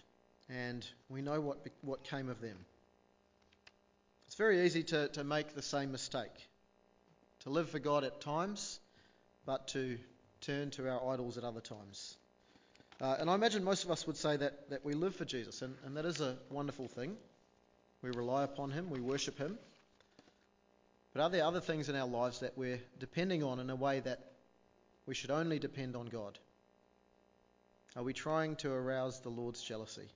And 0.50 0.86
we 1.08 1.22
know 1.22 1.40
what, 1.40 1.66
what 1.80 2.04
came 2.04 2.28
of 2.28 2.42
them. 2.42 2.58
It's 4.26 4.34
very 4.34 4.66
easy 4.66 4.82
to, 4.82 5.08
to 5.08 5.24
make 5.24 5.54
the 5.54 5.62
same 5.62 5.92
mistake 5.92 6.48
to 7.40 7.48
live 7.48 7.70
for 7.70 7.78
God 7.78 8.04
at 8.04 8.20
times, 8.20 8.80
but 9.46 9.68
to 9.68 9.98
turn 10.42 10.70
to 10.72 10.90
our 10.90 11.14
idols 11.14 11.38
at 11.38 11.44
other 11.44 11.62
times. 11.62 12.18
Uh, 13.00 13.16
and 13.18 13.30
I 13.30 13.34
imagine 13.34 13.64
most 13.64 13.84
of 13.84 13.90
us 13.90 14.06
would 14.06 14.18
say 14.18 14.36
that, 14.36 14.68
that 14.70 14.84
we 14.84 14.92
live 14.92 15.16
for 15.16 15.24
Jesus, 15.24 15.62
and, 15.62 15.74
and 15.86 15.96
that 15.96 16.04
is 16.04 16.20
a 16.20 16.36
wonderful 16.50 16.86
thing. 16.86 17.16
We 18.02 18.10
rely 18.10 18.44
upon 18.44 18.70
Him, 18.70 18.90
we 18.90 19.00
worship 19.00 19.38
Him. 19.38 19.58
But 21.14 21.22
are 21.22 21.30
there 21.30 21.44
other 21.44 21.60
things 21.60 21.88
in 21.88 21.96
our 21.96 22.06
lives 22.06 22.40
that 22.40 22.56
we're 22.56 22.80
depending 22.98 23.42
on 23.42 23.58
in 23.58 23.70
a 23.70 23.76
way 23.76 24.00
that 24.00 24.20
we 25.06 25.14
should 25.14 25.30
only 25.30 25.58
depend 25.58 25.96
on 25.96 26.06
God? 26.06 26.38
Are 27.96 28.02
we 28.02 28.12
trying 28.12 28.56
to 28.56 28.70
arouse 28.70 29.20
the 29.20 29.30
Lord's 29.30 29.62
jealousy? 29.62 30.08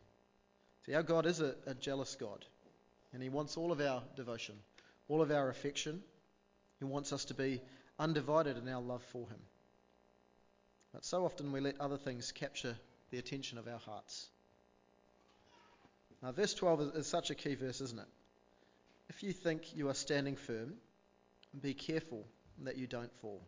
See, 0.86 0.94
our 0.94 1.02
God 1.02 1.26
is 1.26 1.40
a, 1.40 1.54
a 1.66 1.74
jealous 1.74 2.14
God. 2.14 2.44
And 3.12 3.22
He 3.22 3.30
wants 3.30 3.56
all 3.56 3.72
of 3.72 3.80
our 3.80 4.02
devotion, 4.14 4.56
all 5.08 5.22
of 5.22 5.30
our 5.30 5.48
affection. 5.48 6.02
He 6.80 6.84
wants 6.84 7.12
us 7.12 7.24
to 7.26 7.34
be 7.34 7.62
undivided 7.98 8.58
in 8.58 8.68
our 8.68 8.82
love 8.82 9.02
for 9.04 9.26
Him. 9.28 9.40
But 10.94 11.04
so 11.04 11.24
often 11.24 11.50
we 11.50 11.60
let 11.60 11.80
other 11.80 11.96
things 11.96 12.30
capture 12.30 12.76
the 13.10 13.18
attention 13.18 13.58
of 13.58 13.66
our 13.66 13.80
hearts. 13.80 14.28
Now, 16.22 16.30
verse 16.30 16.54
12 16.54 16.80
is, 16.80 16.88
is 16.90 17.06
such 17.08 17.30
a 17.30 17.34
key 17.34 17.56
verse, 17.56 17.80
isn't 17.80 17.98
it? 17.98 18.06
If 19.08 19.22
you 19.22 19.32
think 19.32 19.76
you 19.76 19.88
are 19.88 19.94
standing 19.94 20.36
firm, 20.36 20.74
be 21.60 21.74
careful 21.74 22.24
that 22.62 22.78
you 22.78 22.86
don't 22.86 23.12
fall. 23.20 23.42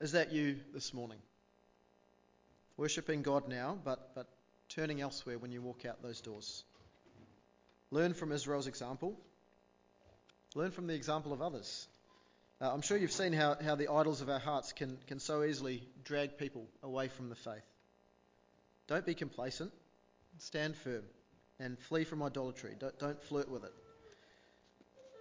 Is 0.00 0.12
that 0.12 0.32
you 0.32 0.56
this 0.74 0.92
morning? 0.92 1.18
Worshipping 2.76 3.22
God 3.22 3.48
now, 3.48 3.78
but, 3.82 4.14
but 4.14 4.28
turning 4.68 5.00
elsewhere 5.00 5.38
when 5.38 5.50
you 5.50 5.62
walk 5.62 5.86
out 5.86 6.02
those 6.02 6.20
doors. 6.20 6.64
Learn 7.90 8.12
from 8.12 8.32
Israel's 8.32 8.66
example. 8.66 9.18
Learn 10.54 10.70
from 10.70 10.86
the 10.86 10.94
example 10.94 11.32
of 11.32 11.40
others. 11.40 11.88
Uh, 12.60 12.72
I'm 12.72 12.80
sure 12.80 12.96
you've 12.96 13.12
seen 13.12 13.34
how, 13.34 13.56
how 13.62 13.74
the 13.74 13.88
idols 13.92 14.22
of 14.22 14.30
our 14.30 14.38
hearts 14.38 14.72
can, 14.72 14.96
can 15.08 15.20
so 15.20 15.42
easily 15.42 15.82
drag 16.04 16.38
people 16.38 16.66
away 16.82 17.08
from 17.08 17.28
the 17.28 17.34
faith. 17.34 17.66
Don't 18.88 19.04
be 19.04 19.14
complacent. 19.14 19.72
Stand 20.38 20.76
firm 20.76 21.02
and 21.60 21.78
flee 21.78 22.04
from 22.04 22.22
idolatry. 22.22 22.74
Don't, 22.78 22.98
don't 22.98 23.22
flirt 23.24 23.50
with 23.50 23.64
it. 23.64 23.72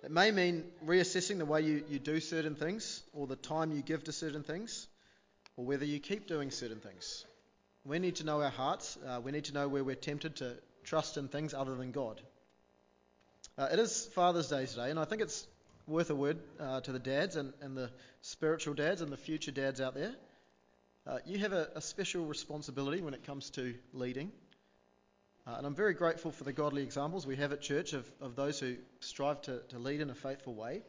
It 0.04 0.12
may 0.12 0.32
mean 0.32 0.63
reassessing 0.86 1.39
the 1.39 1.45
way 1.45 1.62
you, 1.62 1.84
you 1.89 2.00
do 2.00 2.19
certain 2.19 2.56
things 2.56 3.04
or 3.13 3.28
the 3.28 3.36
time 3.36 3.71
you 3.71 3.82
give 3.82 4.04
to 4.06 4.12
certain 4.12 4.43
things 4.43 4.88
or 5.58 5.65
whether 5.65 5.86
you 5.86 6.00
keep 6.00 6.28
doing 6.28 6.52
certain 6.52 6.80
things. 6.80 7.26
We 7.84 8.00
need 8.00 8.17
to 8.17 8.26
know 8.26 8.41
our 8.41 8.50
hearts. 8.50 8.98
Uh, 9.06 9.19
we 9.21 9.32
need 9.32 9.45
to 9.45 9.54
know 9.54 9.67
where 9.67 9.84
we're 9.84 9.95
tempted 9.95 10.38
to 10.38 10.56
trust 10.84 11.17
in 11.17 11.28
things 11.28 11.54
other 11.54 11.76
than 11.76 11.91
God. 11.91 12.21
Uh, 13.58 13.69
it 13.71 13.80
is 13.80 14.08
Father's 14.13 14.50
Day 14.50 14.65
today, 14.65 14.89
and 14.89 15.00
I 15.00 15.06
think 15.06 15.21
it's 15.21 15.48
worth 15.88 16.10
a 16.10 16.15
word 16.15 16.39
uh, 16.60 16.82
to 16.82 16.91
the 16.91 17.00
dads 17.00 17.36
and, 17.36 17.54
and 17.62 17.78
the 17.78 17.91
spiritual 18.21 18.74
dads 18.74 19.02
and 19.02 19.12
the 19.12 19.17
future 19.17 19.52
dads 19.52 19.80
out 19.80 19.93
there. 19.93 20.15
Uh, 21.08 21.19
you 21.26 21.38
have 21.38 21.54
a, 21.54 21.69
a, 21.76 21.82
special 21.82 22.26
responsibility 22.26 23.02
when 23.02 23.13
it 23.13 23.24
comes 23.24 23.52
to 23.52 23.76
leading. 23.93 24.32
Uh, 25.45 25.56
and 25.58 25.67
I'm 25.67 25.76
very 25.76 25.93
grateful 25.93 26.32
for 26.32 26.43
the 26.43 26.54
godly 26.54 26.82
examples 26.82 27.28
we 27.28 27.36
have 27.36 27.52
at 27.52 27.62
church 27.62 27.93
of, 27.93 28.10
of 28.19 28.36
those 28.36 28.60
who 28.60 28.78
strive 29.02 29.43
to, 29.43 29.60
to 29.69 29.78
lead 29.78 30.02
in 30.02 30.10
a 30.10 30.15
faithful 30.15 30.56
way. 30.56 30.82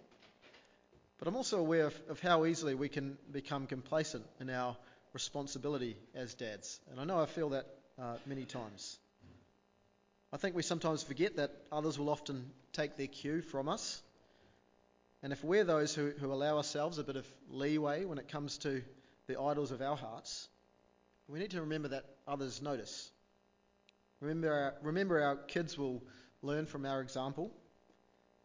But 1.18 1.28
I'm 1.28 1.36
also 1.36 1.58
aware 1.58 1.86
of, 1.86 1.94
of 2.08 2.20
how 2.20 2.46
easily 2.46 2.74
we 2.74 2.88
can 2.88 3.18
become 3.30 3.66
complacent 3.66 4.24
in 4.40 4.48
our 4.48 4.76
responsibility 5.12 5.96
as 6.14 6.32
dads. 6.32 6.80
And 6.90 6.98
I 6.98 7.04
know 7.04 7.20
I 7.20 7.26
feel 7.26 7.50
that 7.50 7.66
uh, 8.00 8.16
many 8.24 8.44
times. 8.44 8.98
I 10.32 10.38
think 10.38 10.56
we 10.56 10.62
sometimes 10.62 11.02
forget 11.02 11.36
that 11.36 11.52
others 11.70 11.98
will 11.98 12.10
often 12.10 12.50
take 12.72 12.96
their 12.96 13.06
cue 13.06 13.42
from 13.42 13.68
us. 13.68 14.02
And 15.26 15.32
if 15.32 15.42
we're 15.42 15.64
those 15.64 15.92
who, 15.92 16.12
who 16.20 16.32
allow 16.32 16.56
ourselves 16.56 16.98
a 16.98 17.02
bit 17.02 17.16
of 17.16 17.26
leeway 17.50 18.04
when 18.04 18.18
it 18.18 18.28
comes 18.28 18.58
to 18.58 18.80
the 19.26 19.40
idols 19.40 19.72
of 19.72 19.82
our 19.82 19.96
hearts, 19.96 20.46
we 21.26 21.40
need 21.40 21.50
to 21.50 21.62
remember 21.62 21.88
that 21.88 22.04
others 22.28 22.62
notice. 22.62 23.10
Remember 24.20 24.52
our, 24.52 24.74
remember 24.82 25.20
our 25.20 25.34
kids 25.34 25.76
will 25.76 26.00
learn 26.42 26.66
from 26.66 26.86
our 26.86 27.00
example. 27.00 27.50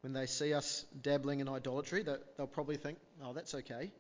When 0.02 0.14
they 0.14 0.26
see 0.26 0.56
us 0.56 0.84
dabbling 1.00 1.40
in 1.40 1.48
idolatry, 1.48 2.02
that 2.02 2.36
they'll 2.36 2.48
probably 2.48 2.78
think, 2.78 2.98
oh, 3.24 3.34
that's 3.34 3.54
okay. 3.54 3.92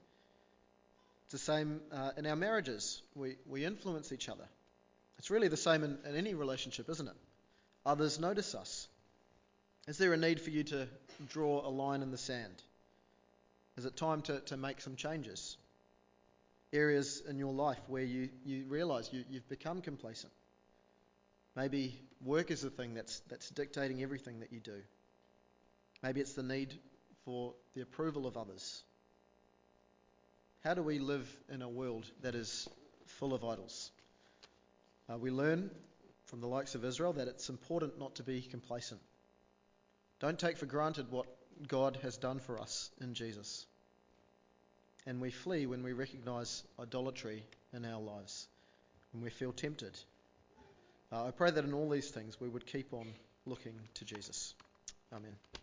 It's 1.25 1.33
the 1.33 1.37
same 1.37 1.81
uh, 1.91 2.13
in 2.17 2.25
our 2.25 2.35
marriages. 2.35 3.03
We, 3.13 3.35
we 3.47 3.63
influence 3.63 4.11
each 4.11 4.27
other. 4.27 4.47
It's 5.19 5.29
really 5.29 5.49
the 5.49 5.55
same 5.55 5.83
in, 5.83 5.99
in 6.09 6.15
any 6.15 6.33
relationship, 6.33 6.89
isn't 6.89 7.07
it? 7.07 7.15
others 7.85 8.19
notice 8.19 8.55
us? 8.55 8.87
Is 9.87 9.99
there 9.99 10.13
a 10.13 10.17
need 10.17 10.41
for 10.41 10.49
you 10.49 10.63
to 10.63 10.87
draw 11.29 11.63
a 11.63 11.69
line 11.69 12.01
in 12.01 12.09
the 12.09 12.17
sand? 12.17 12.63
Is 13.77 13.85
it 13.85 13.95
time 13.95 14.21
to, 14.23 14.39
to 14.41 14.57
make 14.57 14.81
some 14.81 14.95
changes? 14.95 15.57
Areas 16.73 17.21
in 17.27 17.37
your 17.37 17.53
life 17.53 17.79
where 17.87 18.03
you, 18.03 18.29
you 18.45 18.65
realize 18.67 19.09
you, 19.11 19.23
you've 19.29 19.47
become 19.49 19.81
complacent. 19.81 20.31
Maybe 21.55 21.99
work 22.23 22.51
is 22.51 22.61
the 22.61 22.69
thing 22.69 22.93
that's, 22.93 23.19
that's 23.29 23.49
dictating 23.49 24.01
everything 24.03 24.39
that 24.39 24.53
you 24.53 24.59
do. 24.59 24.81
Maybe 26.01 26.21
it's 26.21 26.33
the 26.33 26.43
need 26.43 26.73
for 27.25 27.53
the 27.75 27.81
approval 27.81 28.25
of 28.25 28.37
others. 28.37 28.83
how 30.63 30.73
do 30.73 30.81
we 30.81 30.99
live 30.99 31.27
in 31.49 31.61
a 31.61 31.69
world 31.69 32.05
that 32.21 32.35
is 32.35 32.69
full 33.05 33.33
of 33.33 33.43
idols? 33.43 33.91
Uh, 35.09 35.17
we 35.17 35.31
learn 35.31 35.69
from 36.25 36.39
the 36.39 36.47
likes 36.47 36.75
of 36.75 36.85
Israel 36.85 37.13
that 37.13 37.27
it's 37.27 37.49
important 37.49 37.99
not 37.99 38.15
to 38.15 38.23
be 38.23 38.41
complacent. 38.41 39.01
Don't 40.19 40.39
take 40.39 40.57
for 40.57 40.67
granted 40.67 41.11
what 41.11 41.25
God 41.67 41.97
has 42.01 42.17
done 42.17 42.39
for 42.39 42.59
us 42.59 42.89
in 43.01 43.13
Jesus. 43.13 43.65
And 45.05 45.19
we 45.19 45.31
flee 45.31 45.65
when 45.65 45.83
we 45.83 45.93
recognize 45.93 46.63
idolatry 46.79 47.43
in 47.73 47.85
our 47.85 48.01
lives, 48.01 48.47
when 49.13 49.23
we 49.23 49.29
feel 49.29 49.51
tempted. 49.51 49.97
Uh, 51.11 51.27
I 51.27 51.31
pray 51.31 51.51
that 51.51 51.65
in 51.65 51.73
all 51.73 51.89
these 51.89 52.09
things 52.09 52.39
we 52.39 52.49
would 52.49 52.65
keep 52.65 52.93
on 52.93 53.07
looking 53.45 53.73
to 53.95 54.05
Jesus. 54.05 54.53
Amen. 55.11 55.60